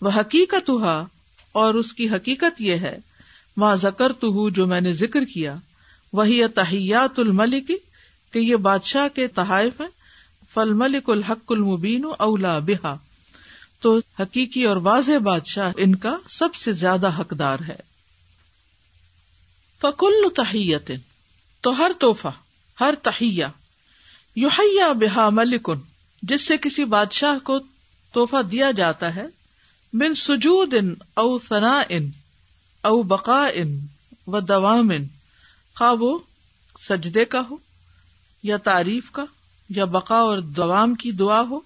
[0.00, 1.04] وہ حقیقت ہوا
[1.52, 2.98] اور اس کی حقیقت یہ ہے
[3.56, 5.56] ماں زکر تو ہوں جو میں نے ذکر کیا،
[6.12, 7.72] وہی تحیات الملک،
[8.32, 9.88] کہ یہ بادشاہ کے تحائف ہیں
[10.54, 12.96] فل ملک الحق المبین اولا بحا
[13.80, 17.78] تو حقیقی اور واضح بادشاہ ان کا سب سے زیادہ حقدار ہے۔
[19.80, 20.90] فکل تحیت،
[21.60, 22.28] تو ہر توحفہ
[22.80, 23.48] ہر تہیا
[24.36, 25.80] یوحیا بحا ملکن،
[26.22, 27.58] جس سے کسی بادشاہ کو
[28.12, 29.26] توحفہ دیا جاتا ہے
[29.92, 32.10] بن سجود ان او ثنا ان
[32.82, 33.78] او بقا ان
[34.26, 35.06] و دوام ان
[35.74, 36.18] خواہ وہ
[36.78, 37.56] سجدے کا ہو،
[38.42, 39.24] یا تعریف کا،
[39.68, 41.60] یا بقا اور دوام کی دعا ہو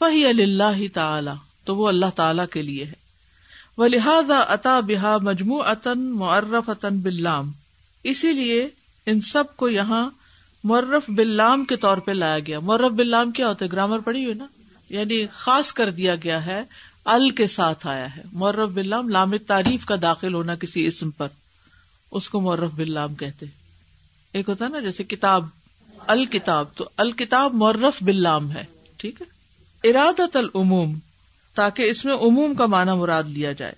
[0.00, 1.30] وہی اللہ تعالی،
[1.64, 3.06] تو وہ اللہ تعالی کے لیے ہے۔
[3.78, 7.52] و لہذا اتا بحا مجموع معرف اتن بلام
[8.02, 8.68] اسی لیے
[9.06, 10.10] ان سب کو یہاں
[10.66, 14.34] مرف بلام کے طور پہ لایا گیا۔ مرف بلام کیا ہوتا ہے؟ گرامر پڑھی ہوئی
[14.34, 14.46] نا؟
[14.90, 16.62] یعنی خاص کر دیا گیا ہے،
[17.04, 21.28] ال کے ساتھ آیا ہے۔ مرف بلام لام تعریف کا داخل ہونا کسی اسم پر۔
[22.10, 23.46] اس کو مرف بلام کہتے
[24.32, 25.46] ایک ہوتا ہے نا، جیسے کتاب
[26.06, 28.64] الکتاب تو الکتاب مرف بلام ہے،
[28.96, 29.26] ٹھیک ہے؟
[29.88, 30.98] ارادت العموم،
[31.54, 33.72] تاکہ اس میں عموم کا معنی مراد لیا جائے۔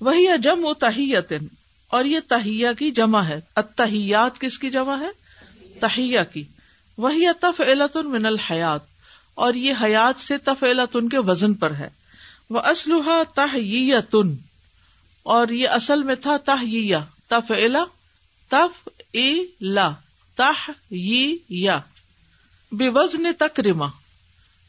[0.00, 1.32] وہی جم و تحیت
[1.88, 5.25] اور یہ تہیا کی جمع ہے۔ اتحیات کس کی جمع ہے؟
[5.80, 6.44] تہیا کی۔
[6.98, 8.80] وہی تف علتن من الحیات۔
[9.34, 11.88] اور یہ حیات سے تف ان کے وزن پر ہے۔
[12.50, 13.56] وہ اسلحہ تہ
[15.22, 16.94] اور یہ اصل میں تھا تہ
[17.28, 17.84] تف الا
[18.48, 19.92] تف اے لا
[20.34, 20.70] تہ
[21.48, 21.80] یا
[22.72, 23.86] بے وزن تک ریما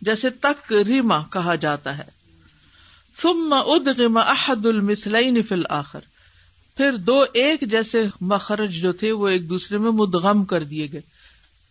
[0.01, 2.17] جیسے تک ریما کہا جاتا ہے۔
[3.21, 5.99] ثم ادغم احد المثلین فی الاخر
[6.77, 11.01] پھر دو ایک جیسے مخرج جو تھے وہ ایک دوسرے میں مدغم کر دیے گئے۔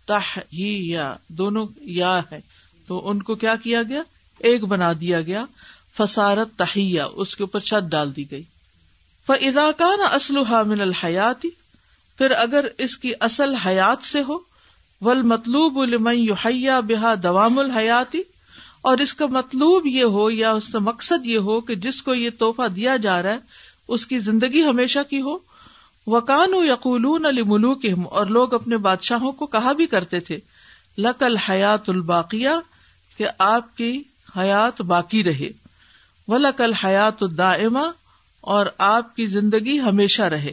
[0.07, 2.41] تہ یا، دونوں یا ہے
[2.87, 4.03] تو ان کو کیا کیا گیا؟
[4.39, 5.45] ایک بنا دیا گیا۔
[5.99, 8.43] فسارت تہیا اس کے اوپر چھت ڈال دی گئی۔
[9.27, 11.49] فضاکان اسلحہ من الحیاتی
[12.19, 14.39] پھر اگر اس کی اصل حیات سے ہو
[15.01, 18.23] ول مطلوب الحیا بحا دوام الحیاتی
[18.81, 22.15] اور اس کا مطلوب یہ ہو یا اس کا مقصد یہ ہو کہ جس کو
[22.15, 23.39] یہ تحفہ دیا جا رہا ہے
[23.89, 25.39] اس کی زندگی ہمیشہ کی ہو۔
[26.07, 30.39] وکان یقول علی ملوک اور لوگ اپنے بادشاہوں کو کہا بھی کرتے تھے
[30.99, 32.49] لقل حیات الباقیہ
[33.17, 34.03] کہ آپ کی
[34.37, 35.49] حیات باقی رہے۔
[36.29, 37.91] و لقل حیات الدائمہ
[38.41, 40.53] اور آپ کی زندگی ہمیشہ رہے۔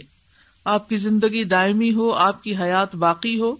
[0.65, 3.55] آپ کی زندگی دائمی ہو، آپ کی حیات باقی ہو۔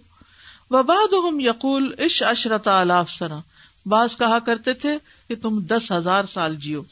[0.70, 3.40] وباد یقول عش اشرت الاف سنا
[3.86, 6.82] بعض کہا کرتے تھے کہ تم دس ہزار سال جیو۔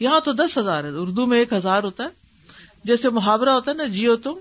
[0.00, 2.08] یہاں تو دس ہزار ہے، اردو میں ایک ہزار ہوتا ہے۔
[2.88, 4.34] جیسے محاورہ ہوتا ہے نا، جیو تم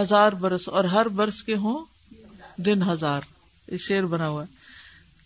[0.00, 1.84] ہزار برس، اور ہر برس کے ہوں
[2.56, 3.20] دن ہزار
[3.68, 4.54] یہ شیر بنا ہوا ہے۔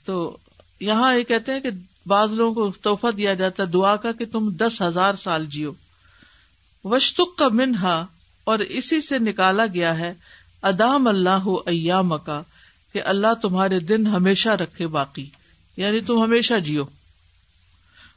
[0.04, 0.36] تو
[0.80, 1.70] یہاں یہ کہتے ہیں کہ
[2.06, 5.72] بعض لوگوں کو تحفہ دیا جاتا ہے دعا کا کہ تم دس ہزار سال جیو۔
[6.84, 8.06] وشتق کا منہا،
[8.44, 10.14] اور اسی سے نکالا گیا ہے۔
[10.62, 12.42] ادام اللہ ایام کا
[12.92, 15.28] کہ اللہ تمہارے دن ہمیشہ رکھے باقی
[15.76, 16.84] یعنی تم ہمیشہ جیو۔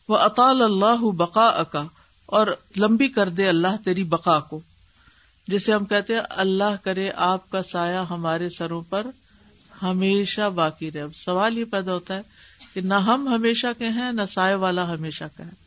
[0.09, 1.87] وہ اطال اللہ بقا اکا
[2.33, 4.59] اور لمبی کر دے اللہ تیری بقا کو۔
[5.47, 9.07] جسے ہم کہتے ہیں، اللہ کرے آپ کا سایہ ہمارے سروں پر
[9.83, 12.21] ہمیشہ باقی رہے۔ اب سوال یہ پیدا ہوتا ہے
[12.73, 15.63] کہ نہ ہم ہمیشہ کے ہیں، نہ سائے والا ہمیشہ کا ہے۔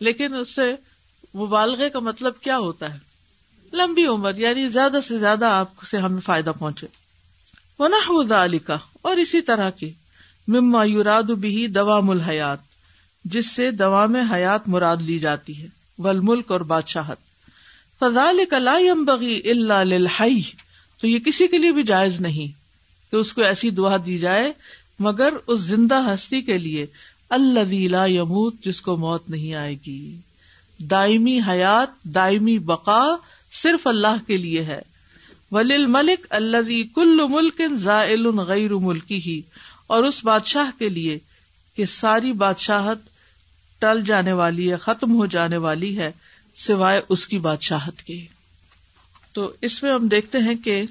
[0.00, 0.74] لیکن اس سے
[1.34, 2.98] مبالغے کا مطلب کیا ہوتا ہے؟
[3.72, 6.86] لمبی عمر یعنی زیادہ سے زیادہ آپ سے ہمیں فائدہ پہنچے۔
[7.78, 9.92] وہ نہ علی کا اور اسی طرح کی۔
[10.48, 12.58] مما یوراد بھی دوا مل حیات
[13.30, 15.66] جس سے دوا میں حیات مراد لی جاتی ہے۔
[15.98, 17.16] ول ملک اور بادشاہت۔
[17.98, 19.84] فضال کلام بغی اللہ
[21.00, 22.46] تو یہ کسی کے لیے بھی جائز نہیں
[23.10, 24.52] کہ اس کو ایسی دعا دی جائے،
[24.98, 26.86] مگر اس زندہ ہستی کے لیے۔
[27.30, 30.16] اللہ لا یموت، جس کو موت نہیں آئے گی۔
[30.78, 33.04] دائمی حیات، دائمی بقا
[33.52, 34.82] صرف اللہ کے لیے ہے۔
[35.50, 39.40] ولیل ملک اللہ کل ملک زائل غیر ملکی ہی
[39.86, 41.18] اور اس بادشاہ کے لیے
[41.76, 42.98] کہ ساری بادشاہت
[43.78, 46.12] ٹل جانے والی ہے، ختم ہو جانے والی ہے،
[46.54, 48.26] سوائے اس کی بادشاہت کے۔
[49.32, 50.82] تو اس میں ہم دیکھتے ہیں کہ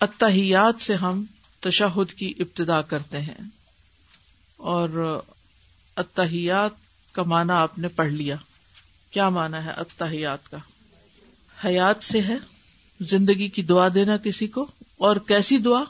[0.00, 1.24] اتحیات سے ہم
[1.60, 3.48] تشہد کی ابتدا کرتے ہیں۔
[4.56, 5.20] اور
[5.96, 6.70] اتحیات
[7.12, 8.36] کا معنی آپ نے پڑھ لیا۔
[9.10, 10.56] کیا مانا ہے اتحیات کا؟
[11.64, 12.36] حیات سے ہے،
[13.00, 14.66] زندگی کی دعا دینا کسی کو،
[14.98, 15.84] اور کیسی دعا؟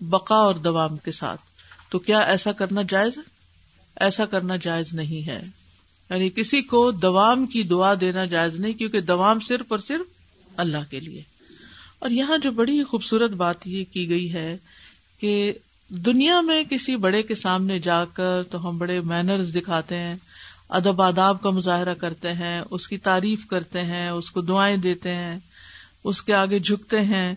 [0.00, 1.40] بقا اور دوام کے ساتھ۔
[1.88, 3.37] تو کیا ایسا کرنا جائز ہے؟
[4.00, 5.42] ایسا کرنا جائز نہیں ہے۔
[6.10, 10.06] یعنی کسی کو دوام کی دعا دینا جائز نہیں، کیونکہ دوام صرف اور صرف
[10.56, 11.22] اللہ کے لیے۔
[11.98, 14.56] اور یہاں جو بڑی خوبصورت بات یہ کی گئی ہے
[15.20, 15.52] کہ
[15.88, 20.16] دنیا میں کسی بڑے کے سامنے جا کر تو ہم بڑے مینرز دکھاتے ہیں،
[20.68, 25.14] ادب آداب کا مظاہرہ کرتے ہیں، اس کی تعریف کرتے ہیں، اس کو دعائیں دیتے
[25.14, 25.38] ہیں،
[26.04, 27.34] اس کے آگے جھکتے ہیں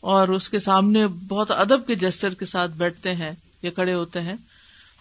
[0.00, 3.30] اور اس کے سامنے بہت ادب کے جسر کے ساتھ بیٹھتے ہیں
[3.62, 4.34] یا کڑے ہوتے ہیں۔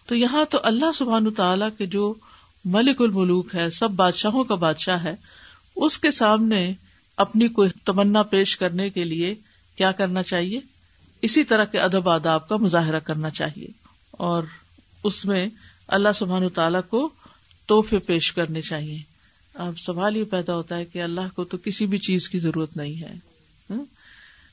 [0.10, 2.14] تو یہاں تو اللہ سبحان تعالیٰ کے جو
[2.66, 5.16] ملک الملوک ہے، سب بادشاہوں کا بادشاہ ہے،
[5.76, 6.74] اس کے سامنے
[7.18, 9.36] اپنی کوئی تمنا پیش کرنے کے لیے
[9.76, 10.60] کیا کرنا چاہیے؟
[11.22, 13.68] اسی طرح کے ادب آداب کا مظاہرہ کرنا چاہیے۔
[14.12, 14.44] اور
[15.04, 15.50] اس میں
[15.88, 17.10] اللہ سبحان تعالیٰ کو
[17.68, 19.02] تحفے پیش کرنے چاہیے۔
[19.54, 22.78] اب سوال یہ پیدا ہوتا ہے کہ اللہ کو تو کسی بھی چیز کی ضرورت
[22.78, 23.14] نہیں ہے۔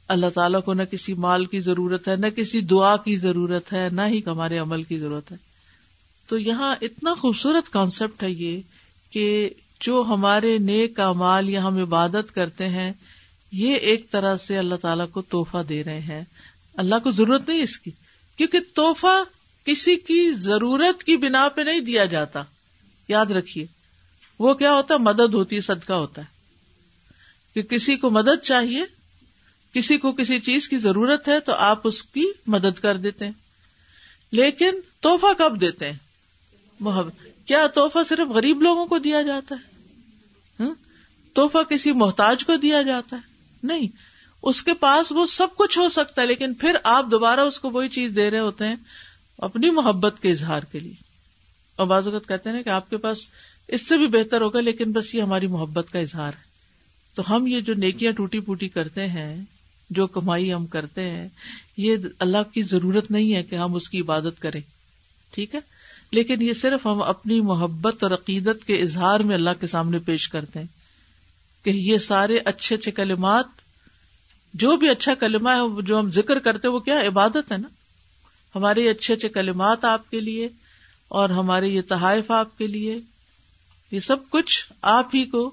[0.09, 3.89] اللہ تعالیٰ کو نہ کسی مال کی ضرورت ہے، نہ کسی دعا کی ضرورت ہے،
[3.93, 5.37] نہ ہی ہمارے عمل کی ضرورت ہے۔
[6.27, 8.61] تو یہاں اتنا خوبصورت کانسیپٹ ہے یہ
[9.11, 12.93] کہ جو ہمارے نیک مال یا ہم عبادت کرتے ہیں،
[13.53, 16.23] یہ ایک طرح سے اللہ تعالیٰ کو توحفہ دے رہے ہیں۔
[16.75, 17.91] اللہ کو ضرورت نہیں اس کی،
[18.37, 19.25] کیونکہ توحفہ
[19.65, 22.43] کسی کی ضرورت کی بنا پہ نہیں دیا جاتا۔
[23.09, 23.67] یاد رکھیے،
[24.39, 26.27] وہ کیا ہوتا ہے؟ مدد ہوتی ہے، صدقہ ہوتا ہے۔
[27.55, 28.96] کہ کسی کو مدد چاہیے
[29.77, 33.33] کسی کو کسی چیز کی ضرورت ہے تو آپ اس کی مدد کر دیتے ہیں۔
[34.33, 35.99] لیکن توحفہ کب دیتے ہیں؟
[36.81, 39.83] محبت کیا توحفہ صرف غریب لوگوں کو دیا جاتا ہے؟
[40.61, 40.75] ہاں؟
[41.33, 43.21] توحفہ کسی محتاج کو دیا جاتا ہے؟
[43.63, 43.89] نہیں۔
[44.43, 47.71] اس کے پاس وہ سب کچھ ہو سکتا ہے، لیکن پھر آپ دوبارہ اس کو
[47.71, 48.77] وہی چیز دے رہے ہوتے ہیں
[49.39, 50.95] اپنی محبت کے اظہار کے لیے۔
[51.77, 53.19] اور بعض اوقات کہتے ہیں کہ آپ کے پاس
[53.69, 56.47] اس سے بھی بہتر ہوگا، لیکن بس یہ ہماری محبت کا اظہار ہے۔
[57.15, 59.45] تو ہم یہ جو نیکیاں ٹوٹی پوٹی کرتے ہیں
[59.91, 61.29] جو کمائی ہم کرتے ہیں،
[61.77, 64.61] یہ اللہ کی ضرورت نہیں ہے کہ ہم اس کی عبادت کریں،
[65.35, 65.61] ٹھیک ہے؟
[66.13, 70.29] لیکن یہ صرف ہم اپنی محبت اور عقیدت کے اظہار میں اللہ کے سامنے پیش
[70.29, 70.67] کرتے ہیں
[71.65, 73.47] کہ یہ سارے اچھے اچھے کلمات،
[74.55, 77.69] جو بھی اچھا کلمہ ہے، جو ہم ذکر کرتے وہ کیا عبادت ہے نا؟
[78.55, 80.49] ہمارے اچھے اچھے کلمات آپ کے لیے
[81.09, 82.99] اور ہمارے یہ تحائف آپ کے لیے،
[83.91, 85.51] یہ سب کچھ آپ ہی کو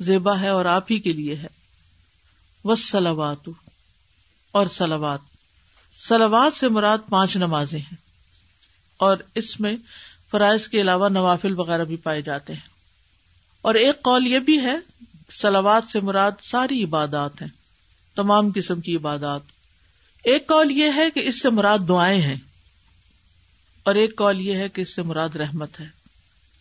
[0.00, 1.62] زیبا ہے اور آپ ہی کے لیے ہے۔
[2.78, 3.48] سلوات
[4.52, 5.18] اور سلوات
[5.94, 7.96] سلوات سے مراد پانچ نمازیں ہیں۔
[8.96, 9.76] اور اس میں
[10.30, 12.68] فرائض کے علاوہ نوافل وغیرہ بھی پائے جاتے ہیں۔
[13.62, 14.76] اور ایک قول یہ بھی ہے
[15.30, 17.48] سلوات سے مراد ساری عبادات ہیں،
[18.14, 19.40] تمام قسم کی عبادات۔
[20.24, 22.36] ایک کال یہ ہے کہ اس سے مراد دعائیں ہیں۔
[23.82, 25.86] اور ایک کال یہ ہے کہ اس سے مراد رحمت ہے۔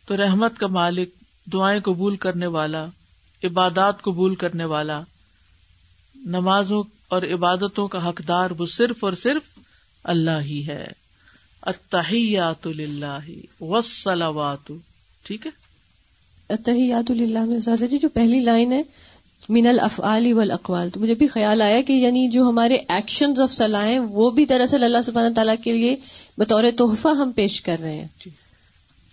[0.06, 1.10] تو رحمت کا مالک،
[1.54, 2.86] دعائیں قبول کرنے والا،
[3.43, 5.01] عبادات قبول کرنے والا
[6.15, 9.41] نمازوں اور عبادتوں کا حقدار وہ صرف اور صرف
[10.04, 10.88] اللہ ہی ہے۔
[11.62, 14.71] اتحیات اللہ وسلوات
[15.24, 15.52] ٹھیک ہے؟
[16.50, 18.84] اتحیات اللہ میں جی جو پہلی لائن ہے
[19.50, 24.00] من الافعال والاقوال۔ تو مجھے بھی خیال آیا کہ یعنی جو ہمارے ایکشنز آف صلاح
[24.10, 25.95] وہ بھی دراصل اللہ سبحانہ تعالیٰ کے لیے
[26.38, 28.32] بطور تحفہ ہم پیش کر رہے ہیں۔ جی۔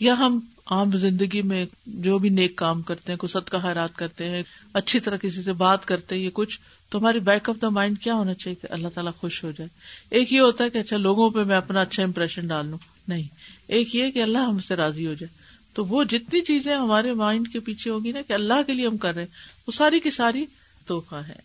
[0.00, 4.28] یا ہم عام زندگی میں جو بھی نیک کام کرتے ہیں کچھ کا حیرات کرتے
[4.28, 7.68] ہیں، اچھی طرح کسی سے بات کرتے ہیں، یہ کچھ، تو ہماری بیک آف دا
[7.68, 9.68] مائنڈ کیا ہونا چاہیے کہ اللہ تعالیٰ خوش ہو جائے؟
[10.10, 12.78] ایک یہ ہوتا ہے کہ اچھا لوگوں پہ میں اپنا اچھا امپریشن ڈال لوں۔
[13.08, 13.22] نہیں،
[13.66, 17.52] ایک یہ کہ اللہ ہم سے راضی ہو جائے۔ تو وہ جتنی چیزیں ہمارے مائنڈ
[17.52, 19.34] کے پیچھے ہوگی نا کہ اللہ کے لیے ہم کر رہے ہیں،
[19.66, 20.46] وہ ساری کی ساری
[20.86, 21.38] توحفہ ہے۔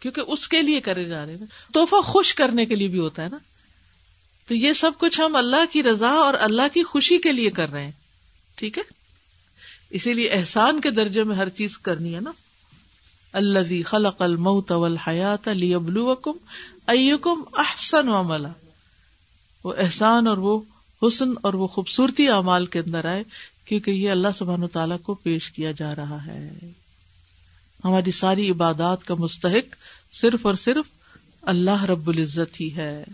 [0.00, 3.24] کیونکہ اس کے لیے کرے جا رہے ہیں۔ توحفہ خوش کرنے کے لیے بھی ہوتا
[3.24, 3.38] ہے نا۔
[4.46, 7.70] تو یہ سب کچھ ہم اللہ کی رضا اور اللہ کی خوشی کے لیے کر
[7.70, 7.99] رہے ہیں۔
[8.60, 8.82] ٹھیک ہے؟
[9.90, 12.32] اسی لیے احسان کے درجے میں ہر چیز کرنی ہے نا۔
[13.32, 16.32] اللہ خلق الموت والحیات لیبلوکم
[16.86, 18.48] ایکم احسن عملا۔
[19.64, 20.60] وہ احسان اور وہ
[21.02, 23.24] حسن اور وہ خوبصورتی اعمال کے اندر آئے،
[23.64, 26.50] کیونکہ یہ اللہ سبحان تعالیٰ کو پیش کیا جا رہا ہے۔
[27.84, 29.76] ہماری ساری عبادات کا مستحق
[30.14, 30.84] صرف اور صرف
[31.42, 33.04] اللہ رب العزت ہی ہے۔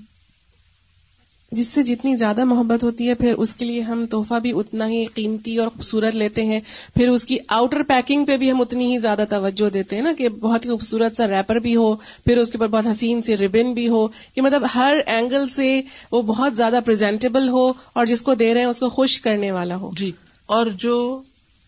[1.52, 4.88] جس سے جتنی زیادہ محبت ہوتی ہے، پھر اس کے لیے ہم تحفہ بھی اتنا
[4.88, 6.60] ہی قیمتی اور خوبصورت لیتے ہیں۔
[6.96, 10.12] پھر اس کی آؤٹر پیکنگ پہ بھی ہم اتنی ہی زیادہ توجہ دیتے ہیں نا
[10.18, 13.36] کہ بہت ہی خوبصورت سا ریپر بھی ہو، پھر اس کے اوپر بہت حسین سے
[13.36, 15.80] ریبن بھی ہو، کہ مطلب ہر اینگل سے
[16.12, 19.50] وہ بہت زیادہ پرزینٹیبل ہو اور جس کو دے رہے ہیں اس کو خوش کرنے
[19.50, 20.12] والا ہو۔ جی
[20.46, 21.22] اور جو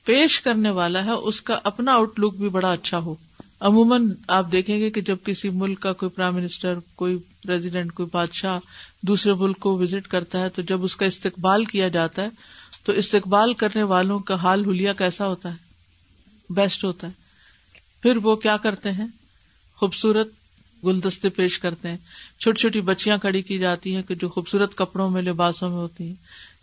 [0.04, 3.14] پیش کرنے والا ہے، اس کا اپنا آؤٹ لک بھی بڑا اچھا ہو۔
[3.60, 8.08] عموماً آپ دیکھیں گے کہ جب کسی ملک کا کوئی پرائم منسٹر کوئی پریزیڈنٹ کوئی
[8.12, 8.58] بادشاہ
[9.02, 12.28] دوسرے ملک کو وزٹ کرتا ہے تو جب اس کا استقبال کیا جاتا ہے
[12.84, 15.56] تو استقبال کرنے والوں کا حال حلیہ کیسا ہوتا ہے؟
[16.50, 17.12] بیسٹ ہوتا ہے۔
[18.02, 19.06] پھر وہ کیا کرتے ہیں؟
[19.76, 20.28] خوبصورت
[20.84, 21.96] گلدستے پیش کرتے ہیں۔
[22.40, 26.06] چھوٹی چھوٹی بچیاں کھڑی کی جاتی ہیں کہ جو خوبصورت کپڑوں میں لباسوں میں ہوتی
[26.06, 26.14] ہیں۔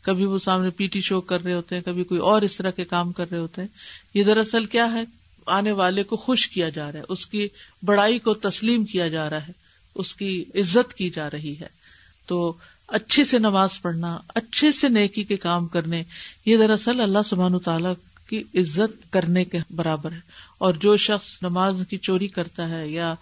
[0.01, 2.71] کبھی وہ سامنے پی ٹی شو کر رہے ہوتے ہیں، کبھی کوئی اور اس طرح
[2.71, 3.67] کے کام کر رہے ہوتے ہیں۔
[4.13, 5.03] یہ دراصل کیا ہے؟
[5.45, 7.47] آنے والے کو خوش کیا جا رہا ہے۔ اس کی
[7.85, 9.53] بڑائی کو تسلیم کیا جا رہا ہے۔
[9.95, 11.84] اس کی عزت کی جا رہی ہے۔
[12.25, 12.53] تو
[12.87, 16.03] اچھے سے نماز پڑھنا، اچھے سے نیکی کے کام کرنے،
[16.45, 17.93] یہ دراصل اللہ سبحان تعالیٰ
[18.29, 20.19] کی عزت کرنے کے برابر ہے۔
[20.57, 23.13] اور جو شخص نماز کی چوری کرتا ہے یا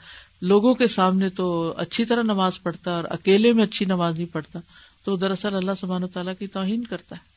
[0.42, 4.60] لوگوں کے سامنے تو اچھی طرح نماز پڑھتا اور اکیلے میں اچھی نماز نہیں پڑھتا،
[5.04, 7.33] تو دراصل اللہ سبحان تعالیٰ کی توہین کرتا ہے۔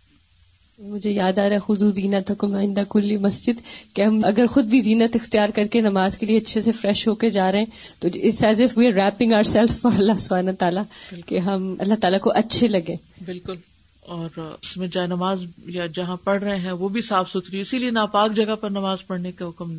[0.79, 3.61] مجھے یاد آ رہا ہے خود زینت حکم آئندہ کلی مسجد،
[3.95, 7.09] کہ ہم اگر خود بھی زینت اختیار کر کے نماز کے لیے اچھے سے فریش
[7.09, 7.67] ہو کے جا رہے ہیں،
[7.99, 10.83] تو it's as if we are wrapping our self for اللہ سبحانہ تعالیٰ
[11.27, 13.55] کہ ہم اللہ تعالیٰ کو اچھے لگے۔ بالکل۔
[14.01, 17.79] اور اس میں جائے نماز یا جہاں پڑھ رہے ہیں، وہ بھی صاف ستھری، اسی
[17.79, 19.79] لیے ناپاک جگہ پر نماز پڑھنے کا حکم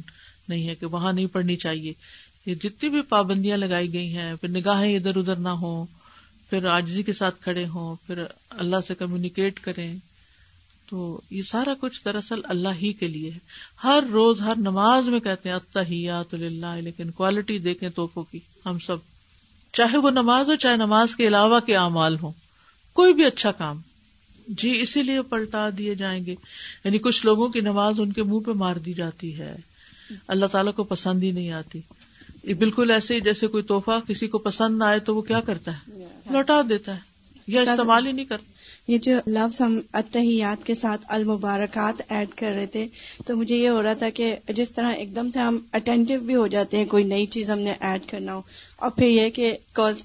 [0.49, 1.93] نہیں ہے کہ وہاں نہیں پڑھنی چاہیے۔
[2.45, 5.86] یہ جتنی بھی پابندیاں لگائی گئی ہیں، پھر نگاہیں ادھر ادھر نہ ہوں،
[6.49, 9.95] پھر آجزی کے ساتھ کھڑے ہوں، پھر اللہ سے کمیونیکیٹ کریں۔
[10.89, 13.38] تو یہ سارا کچھ دراصل اللہ ہی کے لیے ہے۔
[13.84, 18.80] ہر روز ہر نماز میں کہتے ہیں اتحیات اللہ لیکن کوالٹی دیکھیں توفوں کی۔ ہم
[18.80, 18.97] سب
[19.73, 22.32] چاہے وہ نماز ہو چاہے نماز کے علاوہ کے اعمال ہوں۔
[22.93, 23.82] کوئی بھی اچھا کام۔
[24.47, 26.36] جی اسی لیے پلٹا دیے جائیں گے۔
[26.84, 29.56] یعنی کچھ لوگوں کی نماز ان کے منہ پہ مار دی جاتی ہے۔
[30.28, 31.82] اللہ تعالیٰ کو پسند ہی نہیں آتی۔
[32.43, 35.39] یہ بالکل ایسے ہی جیسے کوئی توحفہ کسی کو پسند نہ آئے تو وہ کیا
[35.41, 37.00] کرتا ہے؟ لوٹا دیتا ہے
[37.47, 38.57] یا استعمال ہی نہیں کرتا۔
[38.88, 42.88] یہ جو لفظ ہم اتحیات کے ساتھ المبارکات ایڈ کر رہے تھے،
[43.26, 46.36] تو مجھے یہ ہو رہا تھا کہ جس طرح ایک دم سے ہم اٹینٹیو بھی
[46.36, 48.41] ہو جاتے ہیں، کوئی نئی چیز ہم نے ایڈ کرنا ہو۔
[48.78, 49.58] اور پھر یہ کہ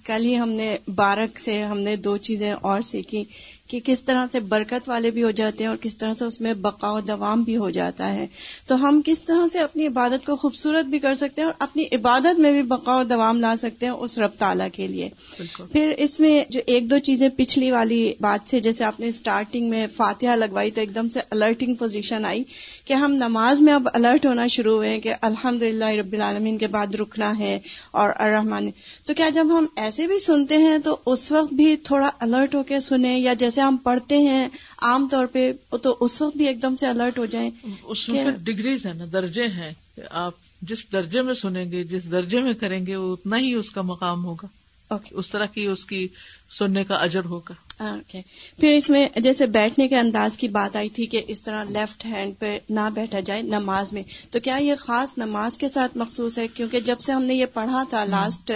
[0.06, 3.24] کل ہی ہم نے بارک سے ہم نے دو چیزیں اور سیکھی
[3.68, 6.40] کہ کس طرح سے برکت والے بھی ہو جاتے ہیں اور کس طرح سے اس
[6.40, 8.26] میں بقا و دوام بھی ہو جاتا ہے۔
[8.66, 11.84] تو ہم کس طرح سے اپنی عبادت کو خوبصورت بھی کر سکتے ہیں اور اپنی
[11.92, 15.08] عبادت میں بھی بقا و دوام لا سکتے ہیں اس رب تعالیٰ کے لیے۔
[15.72, 19.70] پھر اس میں جو ایک دو چیزیں پچھلی والی بات سے جیسے آپ نے اسٹارٹنگ
[19.70, 22.42] میں فاتحہ لگوائی تو ایک دم سے الرٹنگ پوزیشن آئی
[22.84, 26.94] کہ ہم نماز میں اب الرٹ ہونا شروع ہوئے کہ الحمد رب العالمین کے بعد
[26.94, 27.58] رکنا ہے
[27.90, 28.70] اور الرحمان
[29.06, 32.62] تو کیا جب ہم ایسے بھی سنتے ہیں تو اس وقت بھی تھوڑا الرٹ ہو
[32.62, 34.48] کے سنیں یا جیسے ہم پڑھتے ہیں
[34.82, 37.50] عام طور پہ تو اس وقت بھی ایک دم سے الرٹ ہو جائیں
[37.82, 39.72] اس میں ڈگریز ہے نا درجے ہیں۔
[40.10, 43.70] آپ جس درجے میں سنیں گے جس درجے میں کریں گے وہ اتنا ہی اس
[43.70, 44.46] کا مقام ہوگا۔
[45.10, 46.08] اس طرح کی اس کی
[46.52, 48.20] سننے کا اجر ہوگا۔ اوکے
[48.60, 52.04] پھر اس میں جیسے بیٹھنے کے انداز کی بات آئی تھی کہ اس طرح لیفٹ
[52.04, 56.38] ہینڈ پہ نہ بیٹھا جائے نماز میں تو کیا یہ خاص نماز کے ساتھ مخصوص
[56.38, 58.52] ہے؟ کیونکہ جب سے ہم نے یہ پڑھا تھا لاسٹ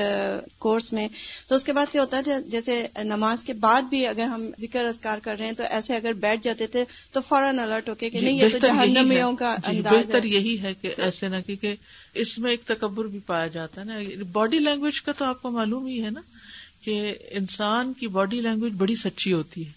[0.59, 1.09] کورس میں
[1.49, 4.85] تو اس کے بعد یہ ہوتا تھا جیسے نماز کے بعد بھی اگر ہم ذکر
[4.85, 8.11] اذکار کر رہے ہیں تو ایسے اگر بیٹھ جاتے تھے تو فوراً الرٹ ہو کے
[8.11, 11.37] کہ جی، نہیں یہ تو جہنمیوں کا جی، انداز بہتر یہی ہے کہ ایسے نہ
[11.47, 11.75] کیونکہ
[12.15, 15.51] اس میں ایک تکبر بھی پایا جاتا ہے نا۔ باڈی لینگویج کا تو آپ کو
[15.51, 16.21] معلوم ہی ہے نا۔
[16.87, 19.73] کہ انسان کی باڈی لینگویج بڑی سچی ہوتی ہے،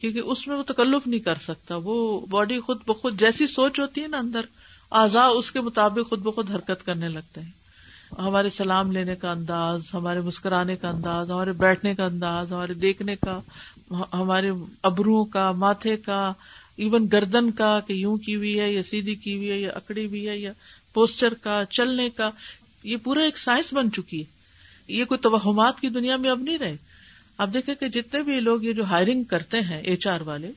[0.00, 4.02] کیونکہ اس میں وہ تکلف نہیں کر سکتا، وہ باڈی خود بخود جیسی سوچ ہوتی
[4.02, 4.44] ہے نا اندر
[4.90, 7.50] آزا اس کے مطابق خود بخود حرکت کرنے لگتے ہیں۔
[8.18, 13.16] ہمارے سلام لینے کا انداز، ہمارے مسکرانے کا انداز، ہمارے بیٹھنے کا انداز، ہمارے دیکھنے
[13.16, 13.40] کا،
[14.12, 14.50] ہمارے
[14.82, 16.32] ابرو کا، ماتھے کا
[16.76, 20.06] ایون گردن کا کہ یوں کی ہوئی ہے یا سیدھی کی ہوئی ہے یا اکڑی
[20.06, 20.52] ہوئی ہے یا
[20.92, 22.30] پوسچر کا، چلنے کا،
[22.84, 24.35] یہ پورا ایک سائنس بن چکی ہے۔
[24.88, 26.76] یہ کوئی توہمات کی دنیا میں اب نہیں رہے۔
[27.38, 30.52] اب دیکھیں کہ جتنے بھی لوگ یہ جو ہائرنگ کرتے ہیں ایچ آر والے،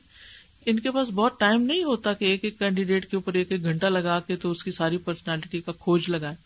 [0.66, 3.62] ان کے پاس بہت ٹائم نہیں ہوتا کہ ایک ایک کینڈیڈیٹ کے اوپر ایک ایک
[3.62, 6.36] گھنٹہ لگا کے تو اس کی ساری پرسنالٹی کا کھوج لگائے۔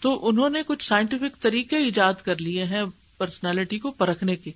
[0.00, 2.82] تو انہوں نے کچھ سائنٹیفک طریقے ایجاد کر لیے ہیں
[3.18, 4.50] پرسنالٹی کو پرکھنے کے۔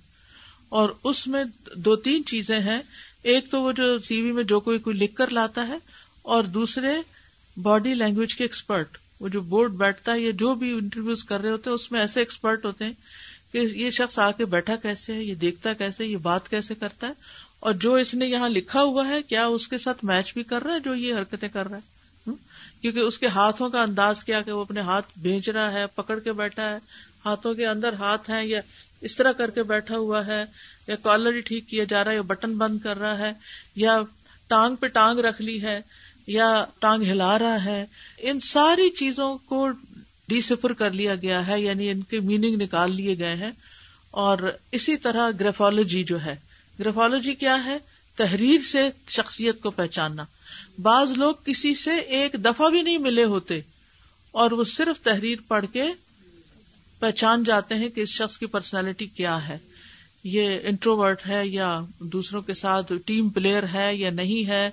[0.69, 1.43] اور اس میں
[1.75, 2.81] دو تین چیزیں ہیں۔
[3.23, 5.77] ایک تو وہ جو سی وی میں جو کوئی کوئی لکھ کر لاتا ہے
[6.21, 6.91] اور دوسرے
[7.61, 11.51] باڈی لینگویج کے ایکسپرٹ وہ جو بورڈ بیٹھتا ہے یا جو بھی انٹرویوز کر رہے
[11.51, 12.93] ہوتے ہیں، اس میں ایسے ایکسپرٹ ہوتے ہیں
[13.51, 17.07] کہ یہ شخص آ کے بیٹھا کیسے ہے، یہ دیکھتا کیسے یہ بات کیسے کرتا
[17.07, 17.13] ہے،
[17.59, 20.63] اور جو اس نے یہاں لکھا ہوا ہے، کیا اس کے ساتھ میچ بھی کر
[20.63, 22.31] رہا ہے، جو یہ حرکتیں کر رہا ہے؟
[22.81, 26.19] کیونکہ اس کے ہاتھوں کا انداز کیا کہ وہ اپنے ہاتھ بھیج رہا ہے، پکڑ
[26.19, 26.77] کے بیٹھا ہے،
[27.25, 28.61] ہاتھوں کے اندر ہاتھ ہیں یا
[29.01, 30.43] اس طرح کر کے بیٹھا ہوا ہے،
[30.87, 33.31] یا کالر ہی ٹھیک کیا جا رہا ہے، یا بٹن بند کر رہا ہے،
[33.75, 33.99] یا
[34.47, 35.79] ٹانگ پہ ٹانگ رکھ لی ہے،
[36.27, 37.85] یا ٹانگ ہلا رہا ہے
[38.19, 39.69] ان ساری چیزوں کو
[40.27, 43.51] ڈی سفر کر لیا گیا ہے یعنی ان کے میننگ نکال لیے گئے ہیں۔
[44.11, 44.37] اور
[44.71, 46.35] اسی طرح گرافالوجی جو ہے
[46.79, 47.77] گرافالوجی کیا ہے؟
[48.15, 50.25] تحریر سے شخصیت کو پہچاننا۔
[50.81, 53.61] بعض لوگ کسی سے ایک دفعہ بھی نہیں ملے ہوتے،
[54.31, 55.83] اور وہ صرف تحریر پڑھ کے
[56.99, 59.57] پہچان جاتے ہیں کہ اس شخص کی پرسنالٹی کیا ہے۔
[60.23, 64.69] یہ انٹروورٹ ہے یا دوسروں کے ساتھ ٹیم پلیئر ہے یا نہیں ہے،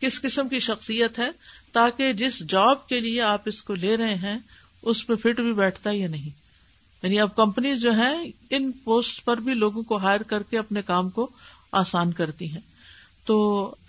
[0.00, 1.30] کس قسم کی شخصیت ہے؟
[1.76, 4.38] تاکہ جس جاب کے لیے آپ اس کو لے رہے ہیں،
[4.82, 6.30] اس پہ فٹ بھی بیٹھتا ہے یا نہیں؟
[7.02, 10.82] یعنی اب کمپنیز جو ہیں، ان پوسٹ پر بھی لوگوں کو ہائر کر کے اپنے
[10.82, 11.28] کام کو
[11.72, 12.60] آسان کرتی ہیں۔
[13.24, 13.36] تو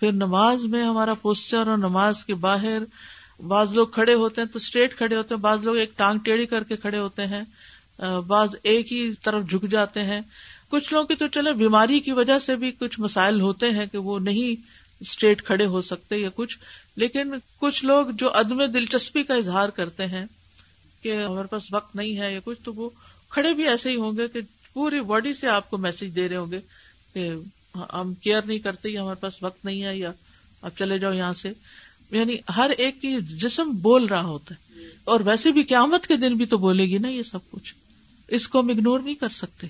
[0.00, 2.82] پھر نماز میں ہمارا پوسچر اور نماز کے باہر
[3.42, 6.46] بعض لوگ کھڑے ہوتے ہیں تو اسٹریٹ کھڑے ہوتے ہیں، بعض لوگ ایک ٹانگ ٹیڑھی
[6.46, 7.42] کر کے کھڑے ہوتے ہیں
[8.26, 10.20] بعض ایک ہی طرف جھک جاتے ہیں۔
[10.68, 13.98] کچھ لوگ کی تو چلے بیماری کی وجہ سے بھی کچھ مسائل ہوتے ہیں کہ
[13.98, 14.62] وہ نہیں
[15.00, 16.58] اسٹریٹ کھڑے ہو سکتے یا کچھ۔
[16.98, 20.26] لیکن کچھ لوگ جو عدم دلچسپی کا اظہار کرتے ہیں
[21.02, 22.90] کہ ہمارے پاس وقت نہیں ہے یا کچھ، تو وہ
[23.28, 24.40] کھڑے بھی ایسے ہی ہوں گے کہ
[24.72, 26.60] پوری باڈی سے آپ کو میسج دے رہے ہوں گے
[27.14, 27.30] کہ
[27.94, 30.12] ہم کیئر نہیں کرتے یا ہمارے پاس وقت نہیں ہے یا
[30.62, 31.52] آپ چلے جاؤ یہاں سے۔
[32.10, 36.34] یعنی ہر ایک کی جسم بول رہا ہوتا ہے۔ اور ویسے بھی قیامت کے دن
[36.34, 37.74] بھی تو بولے گی نا یہ سب کچھ۔
[38.28, 39.66] اس کو ہم اگنور نہیں کر سکتے۔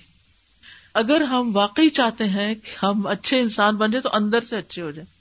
[0.93, 4.81] اگر ہم واقعی چاہتے ہیں کہ ہم اچھے انسان بن جائے تو اندر سے اچھے
[4.81, 5.19] ہو جائیں۔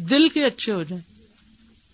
[0.00, 1.13] دل کے اچھے ہو جائیں۔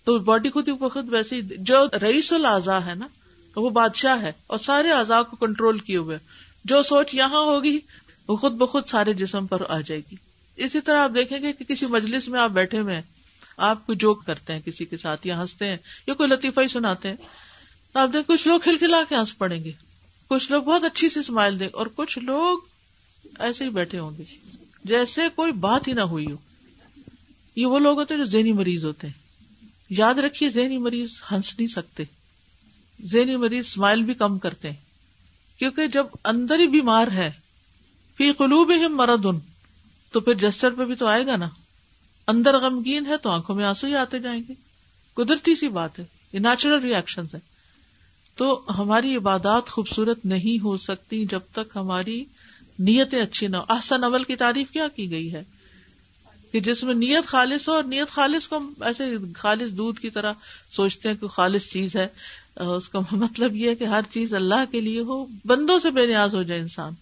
[0.03, 3.07] تو باڈی خود ہی خود ویسی جو رئیس العضا ہے نا،
[3.55, 6.17] وہ بادشاہ ہے اور سارے اعضاء کو کنٹرول کیے ہوئے
[6.65, 7.79] جو سوچ یہاں ہوگی،
[8.27, 10.15] وہ خود بخود سارے جسم پر آ جائے گی۔
[10.55, 13.01] اسی طرح آپ دیکھیں گے کہ کسی مجلس میں آپ بیٹھے ہوئے ہیں،
[13.57, 15.77] آپ کو جوک کرتے ہیں، کسی کے ساتھ یا ہنستے ہیں،
[16.07, 17.15] یا کوئی لطیفہ ہی سناتے ہیں۔
[17.93, 19.71] تو آپ دیکھ کچھ لوگ کھل کھلا کے ہنس پڑیں گے۔
[20.27, 22.57] کچھ لوگ بہت اچھی سی اسمائل دیں اور کچھ لوگ
[23.39, 24.23] ایسے ہی بیٹھے ہوں گے۔
[24.85, 26.35] جیسے کوئی بات ہی نہ ہوئی ہو۔
[27.55, 29.20] یہ وہ لوگ ہوتے ہیں جو ذہنی مریض ہوتے ہیں۔
[29.91, 32.03] یاد رکھیے ذہنی مریض ہنس نہیں سکتے۔
[33.05, 34.77] ذہنی مریض اسمائل بھی کم کرتے ہیں۔
[35.59, 37.31] کیونکہ جب اندر ہی بیمار ہے،
[38.17, 39.39] فی قلوب ہی مرد ان
[40.11, 41.49] تو پھر جسٹر پہ بھی تو آئے گا نا۔
[42.27, 44.53] اندر غمگین ہے تو آنکھوں میں آنسو ہی آتے جائیں گے۔
[45.13, 47.39] قدرتی سی بات ہے، یہ نیچرل ریئیکشن ہے
[48.35, 52.25] تو ہماری عبادات خوبصورت نہیں ہو سکتی جب تک ہماری
[52.79, 55.43] نیتیں اچھی نہ ہو احسن عمل کی تعریف کیا کی گئی ہے؟
[56.51, 60.09] کہ جس میں نیت خالص ہو اور نیت خالص کو ہم ایسے خالص دودھ کی
[60.09, 60.33] طرح
[60.71, 62.07] سوچتے ہیں کہ خالص چیز ہے
[62.55, 66.05] اس کا مطلب یہ ہے کہ ہر چیز اللہ کے لیے ہو، بندوں سے بے
[66.05, 66.93] نیاز ہو جائے انسان،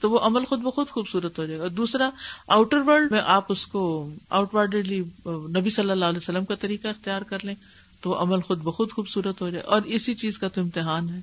[0.00, 2.10] تو وہ عمل خود بخود خوبصورت ہو جائے گا۔ دوسرا
[2.48, 6.88] آؤٹر ورلڈ میں آپ اس کو آؤٹ ورڈلی نبی صلی اللہ علیہ وسلم کا طریقہ
[6.88, 7.54] اختیار کر لیں
[8.00, 11.20] تو وہ عمل خود بخود خوبصورت ہو جائے۔ اور اسی چیز کا تو امتحان ہے۔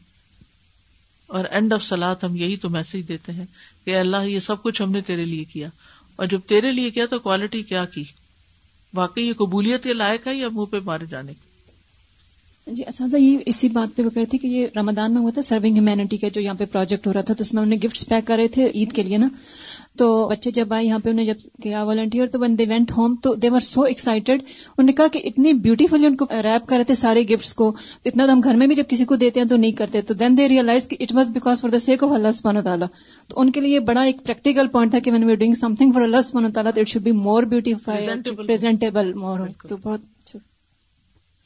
[1.27, 3.45] اور اینڈ آف سلاد ہم یہی تو میسج دیتے ہیں
[3.85, 5.69] کہ اللہ، یہ سب کچھ ہم نے تیرے لیے کیا۔
[6.19, 8.03] اور جب تیرے لیے کیا تو کوالٹی کیا کی؟
[8.93, 11.48] واقعی یہ قبولیت کے لائق ہے یا منہ پہ مارے جانے کی؟
[12.69, 15.73] جی اساتذہ یہ اسی بات پہ وہ کرتی کہ یہ رمضان میں ہوا تھا سرونگ
[15.73, 18.09] ہیومینٹی کا جو یہاں پہ پروجیکٹ ہو رہا تھا تو اس میں انہوں نے گفٹ
[18.09, 19.27] پیک کر رہے تھے عید کے لیے نا۔
[19.97, 23.15] تو بچے جب آئے یہاں پہ انہیں جب کیا والنٹیئر تو ون دے وینٹ ہوم
[23.15, 26.75] تو دے ور سو ایکسائٹیڈ انہوں نے کہا کہ اتنی بیوٹیفلی ان کو ریپ کر
[26.75, 27.73] رہے تھے سارے گفٹس کو۔
[28.05, 30.13] اتنا تو ہم گھر میں بھی جب کسی کو دیتے ہیں تو نہیں کرتے۔ تو
[30.13, 32.87] دین دے ریئلائز کہ it was because for the sake of اللہ سبحانہ تعالیٰ
[33.27, 36.01] تو ان کے لیے بڑا ایک پریکٹیکل پوائنٹ تھا کہ when we doing something for
[36.01, 39.39] اللہ سبحانہ تعالیٰ it should be more beautiful more
[39.69, 39.99] تو بہت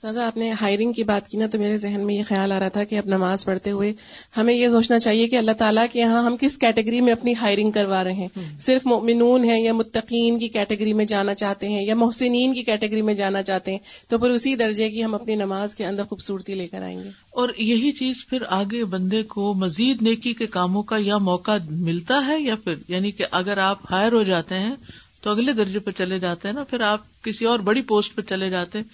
[0.04, 2.60] سازا آپ نے ہائرنگ کی بات کی نا تو میرے ذہن میں یہ خیال آ
[2.60, 3.94] رہا تھا کہ اب نماز پڑھتے ہوئے
[4.38, 7.72] ہمیں یہ سوچنا چاہیے کہ اللہ تعالیٰ کے یہاں ہم کس کیٹیگری میں اپنی ہائرنگ
[7.72, 8.28] کروا رہے ہیں؟
[8.60, 13.02] صرف مؤمنون ہیں یا متقین کی کیٹیگری میں جانا چاہتے ہیں یا محسنین کی کیٹیگری
[13.02, 16.54] میں جانا چاہتے ہیں؟ تو پھر اسی درجے کی ہم اپنی نماز کے اندر خوبصورتی
[16.54, 20.84] لے کر آئیں گے۔ اور یہی چیز پھر آگے بندے کو مزید نیکی کے کاموں
[20.84, 24.76] کا یا موقع ملتا ہے یا پھر؟ یعنی کہ اگر آپ ہائر ہو جاتے ہیں
[25.24, 28.22] تو اگلے درجے پہ چلے جاتے ہیں نا، پھر آپ کسی اور بڑی پوسٹ پہ
[28.22, 28.86] چلے جاتے ہیں،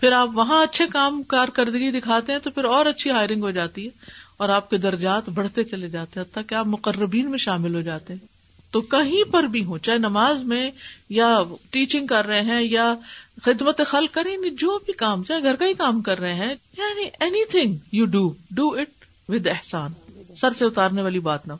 [0.00, 3.84] پھر آپ وہاں اچھے کام کارکردگی دکھاتے ہیں تو پھر اور اچھی ہائرنگ ہو جاتی
[3.84, 3.90] ہے
[4.36, 8.12] اور آپ کے درجات بڑھتے چلے جاتے ہیں کہ آپ مقربین میں شامل ہو جاتے
[8.12, 8.26] ہیں۔
[8.70, 10.70] تو کہیں پر بھی ہوں، چاہے نماز میں
[11.08, 12.94] یا ٹیچنگ کر رہے ہیں یا
[13.42, 17.08] خدمت خل کریں جو بھی کام، چاہے گھر کا ہی کام کر رہے ہیں یعنی
[17.44, 19.92] anything you do do it with احسان۔
[20.36, 21.52] سر سے اتارنے والی بات نہ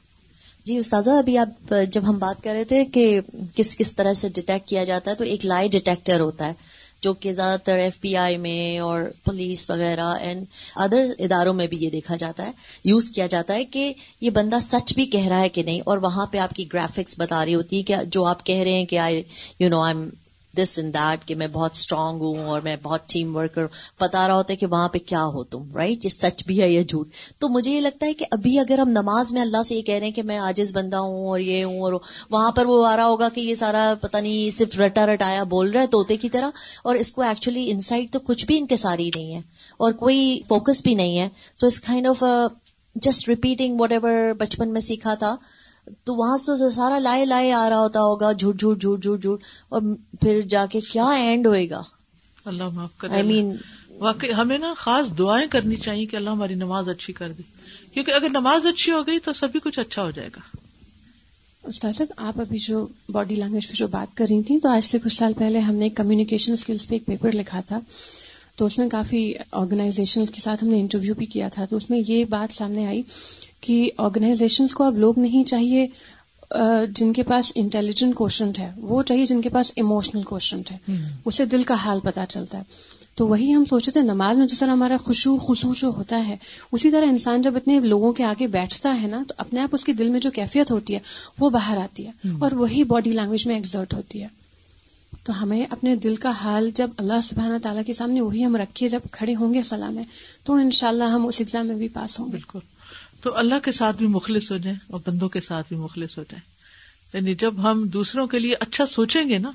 [0.67, 3.21] جی استاذہ، ابھی آپ، جب ہم بات کر رہے تھے کہ
[3.55, 6.53] کس کس طرح سے ڈیٹیکٹ کیا جاتا ہے، تو ایک لائی ڈیٹیکٹر ہوتا ہے،
[7.03, 10.45] جو کہ زیادہ تر ایف بی آئی میں اور پولیس وغیرہ اینڈ
[10.77, 12.53] ادر اداروں میں بھی یہ دیکھا جاتا ہے
[12.85, 15.99] یوز کیا جاتا ہے کہ یہ بندہ سچ بھی کہہ رہا ہے کہ نہیں، اور
[15.99, 18.85] وہاں پہ آپ کی گرافکس بتا رہی ہوتی ہے کہ جو آپ کہہ رہے ہیں
[18.85, 19.23] کہ آئی
[19.59, 19.95] you know I
[20.57, 23.67] this in that کہ میں بہت اسٹرانگ ہوں اور میں بہت ٹیم ورکر
[23.99, 26.69] پتا رہا ہوتا ہے کہ وہاں پہ کیا ہو تم رائٹ یہ سچ بھی ہے
[26.69, 29.75] یہ جھوٹ؟ تو مجھے یہ لگتا ہے کہ ابھی اگر ہم نماز میں اللہ سے
[29.75, 31.93] یہ کہہ رہے ہیں کہ میں آجز بندہ ہوں اور یہ ہوں اور
[32.31, 35.71] وہاں پر وہ آ رہا ہوگا کہ یہ سارا پتا نہیں صرف رٹا رٹایا بول
[35.71, 36.51] رہا ہے توتے کی طرح،
[36.85, 39.41] اور اس کو ایکچولی ان سائڈ تو کچھ بھی ان کے ساری نہیں ہے
[39.77, 41.29] اور کوئی فوکس بھی نہیں ہے۔
[41.61, 42.25] So us kind of
[42.97, 45.35] just repeating whatever بچپن میں سیکھا تھا۔
[46.05, 49.43] تو وہاں سے سارا لائے لائے آ رہا ہوتا ہوگا جھوٹ جھوٹ جھوٹ جھوٹ جھوٹ
[49.69, 49.83] اور
[50.21, 51.83] پھر جا کے کیا اینڈ ہوئے گا؟
[52.45, 53.57] اللہ معاف کر آئی مین
[53.99, 57.43] واقعی ہمیں نا خاص دعائیں کرنی چاہیے کہ اللہ ہماری نماز اچھی کر دے۔
[57.95, 60.41] کیونکہ اگر نماز اچھی ہو گئی تو سبھی کچھ اچھا ہو جائے گا۔
[61.63, 64.99] استاد آپ ابھی جو باڈی لینگویج پہ جو بات کر رہی تھی تو آج سے
[64.99, 67.81] کچھ سال پہلے ہم نے کمیونیکیشن اسکلس پہ ایک پیپر لکھا تھا۔
[68.57, 71.91] تو اس میں کافی آرگنائزیشن کے ساتھ ہم نے انٹرویو بھی کیا تھا۔ تو اس
[71.91, 73.03] میں یہ بات سامنے آئی
[73.65, 75.87] کہ آرگنائزیشن کو اب لوگ نہیں چاہیے
[76.89, 80.77] جن کے پاس انٹیلیجنٹ کوشچنٹ ہے وہ چاہیے جن کے پاس ایموشنل کوشچنٹ ہے۔
[81.25, 82.63] اسے دل کا حال پتا چلتا ہے۔
[83.15, 86.37] تو وہی ہم سوچتے تھے نماز میں جس طرح ہمارا خوشو خصو جو ہوتا ہے
[86.73, 89.85] اسی طرح انسان جب اتنے لوگوں کے آگے بیٹھتا ہے نا تو اپنے آپ اس
[89.85, 90.99] کے دل میں جو کیفیت ہوتی ہے
[91.39, 92.11] وہ باہر آتی ہے۔
[92.41, 94.29] اور وہی باڈی لینگویج میں ایگزرٹ ہوتی ہے۔
[95.23, 98.89] تو ہمیں اپنے دل کا حال جب اللہ سبحانہ تعالیٰ کے سامنے وہی ہم رکھیے
[98.89, 100.05] جب کھڑے ہوں گے سلام میں
[100.45, 102.59] تو انشاءاللہ ہم اس ایگزام میں بھی پاس ہوں بالکل۔
[103.25, 106.23] تو اللہ کے ساتھ بھی مخلص ہو جائیں اور بندوں کے ساتھ بھی مخلص ہو
[106.23, 106.55] جائیں۔
[107.13, 109.51] یعنی جب ہم دوسروں کے لیے اچھا سوچیں گے نا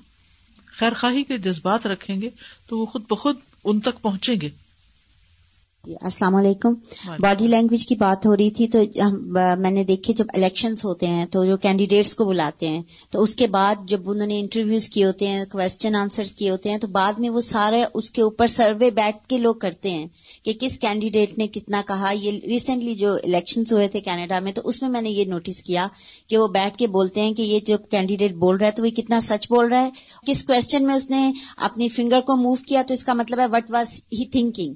[0.66, 2.30] خیر خواہی کے جذبات رکھیں گے
[2.68, 4.50] تو وہ خود بخود ان تک پہنچیں گے۔
[6.02, 6.74] السلام علیکم۔
[7.20, 8.80] باڈی لینگویج کی بات ہو رہی تھی تو
[9.58, 13.36] میں نے دیکھے جب الیکشنز ہوتے ہیں تو جو کینڈیڈیٹس کو بلاتے ہیں تو اس
[13.36, 16.88] کے بعد جب انہوں نے انٹرویوز کیے ہوتے ہیں کوشچن آنسر کیے ہوتے ہیں تو
[16.88, 20.08] بعد میں وہ سارے اس کے اوپر سروے بیٹھ کے لوگ کرتے ہیں۔
[20.50, 24.62] کہ کس کینڈیڈیٹ نے کتنا کہا، یہ ریسنٹلی جو الیکشن ہوئے تھے کینیڈا میں، تو
[24.66, 25.88] اس میں میں نے یہ نوٹس کیا
[26.28, 28.90] کہ وہ بیٹھ کے بولتے ہیں کہ یہ جو کینڈیڈیٹ بول رہا ہے تو وہ
[28.90, 29.90] کتنا سچ بول رہا ہے۔
[30.26, 33.46] کس کوشچن میں اس نے اپنی فنگر کو موو کیا تو اس کا مطلب ہے
[33.46, 34.74] وٹ واز ہی تھنکنگ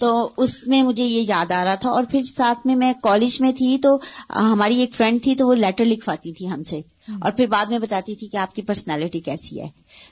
[0.00, 3.40] تو اس میں مجھے یہ یاد آ رہا تھا اور پھر ساتھ میں میں کالج
[3.40, 3.98] میں تھی تو
[4.30, 7.78] ہماری ایک فرینڈ تھی تو وہ لیٹر لکھواتی تھی ہم سے۔ اور پھر بعد میں
[7.78, 9.68] بتاتی تھی کہ آپ کی پرسنالٹی کیسی ہے۔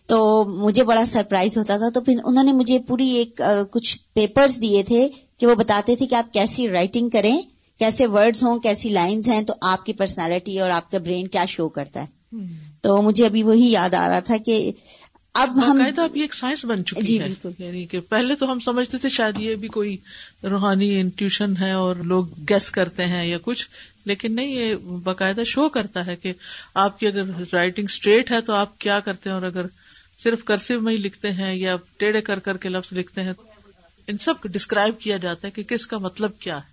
[0.06, 4.60] تو مجھے بڑا سرپرائز ہوتا تھا تو پھر انہوں نے مجھے پوری ایک کچھ پیپرز
[4.60, 5.08] دیے تھے
[5.38, 7.36] کہ وہ بتاتے تھے کہ آپ کیسی رائٹنگ کریں
[7.78, 11.44] کیسے ورڈز ہوں کیسی لائنز ہیں تو آپ کی پرسنالٹی اور آپ کا برین کیا
[11.48, 12.22] شو کرتا ہے۔
[12.80, 14.72] تو مجھے ابھی وہی یاد آ رہا تھا کہ
[15.34, 17.28] اب ہم اب یہ ایک سائنس بن چکی جی ہے۔
[17.58, 19.96] یعنی کہ پہلے تو ہم سمجھتے تھے شاید یہ بھی کوئی
[20.42, 23.68] روحانی انٹیوشن ہے اور لوگ گیس کرتے ہیں یا کچھ
[24.04, 24.74] لیکن نہیں یہ
[25.04, 26.32] باقاعدہ شو کرتا ہے کہ
[26.74, 27.22] آپ کی اگر
[27.52, 29.66] رائٹنگ اسٹریٹ ہے تو آپ کیا کرتے ہیں اور اگر
[30.18, 33.32] صرف کرسو میں ہی لکھتے ہیں یا ٹیڑھے کر کر کے لفظ لکھتے ہیں
[34.06, 36.71] ان سب کو ڈسکرائب کیا جاتا ہے کہ کس کا مطلب کیا ہے۔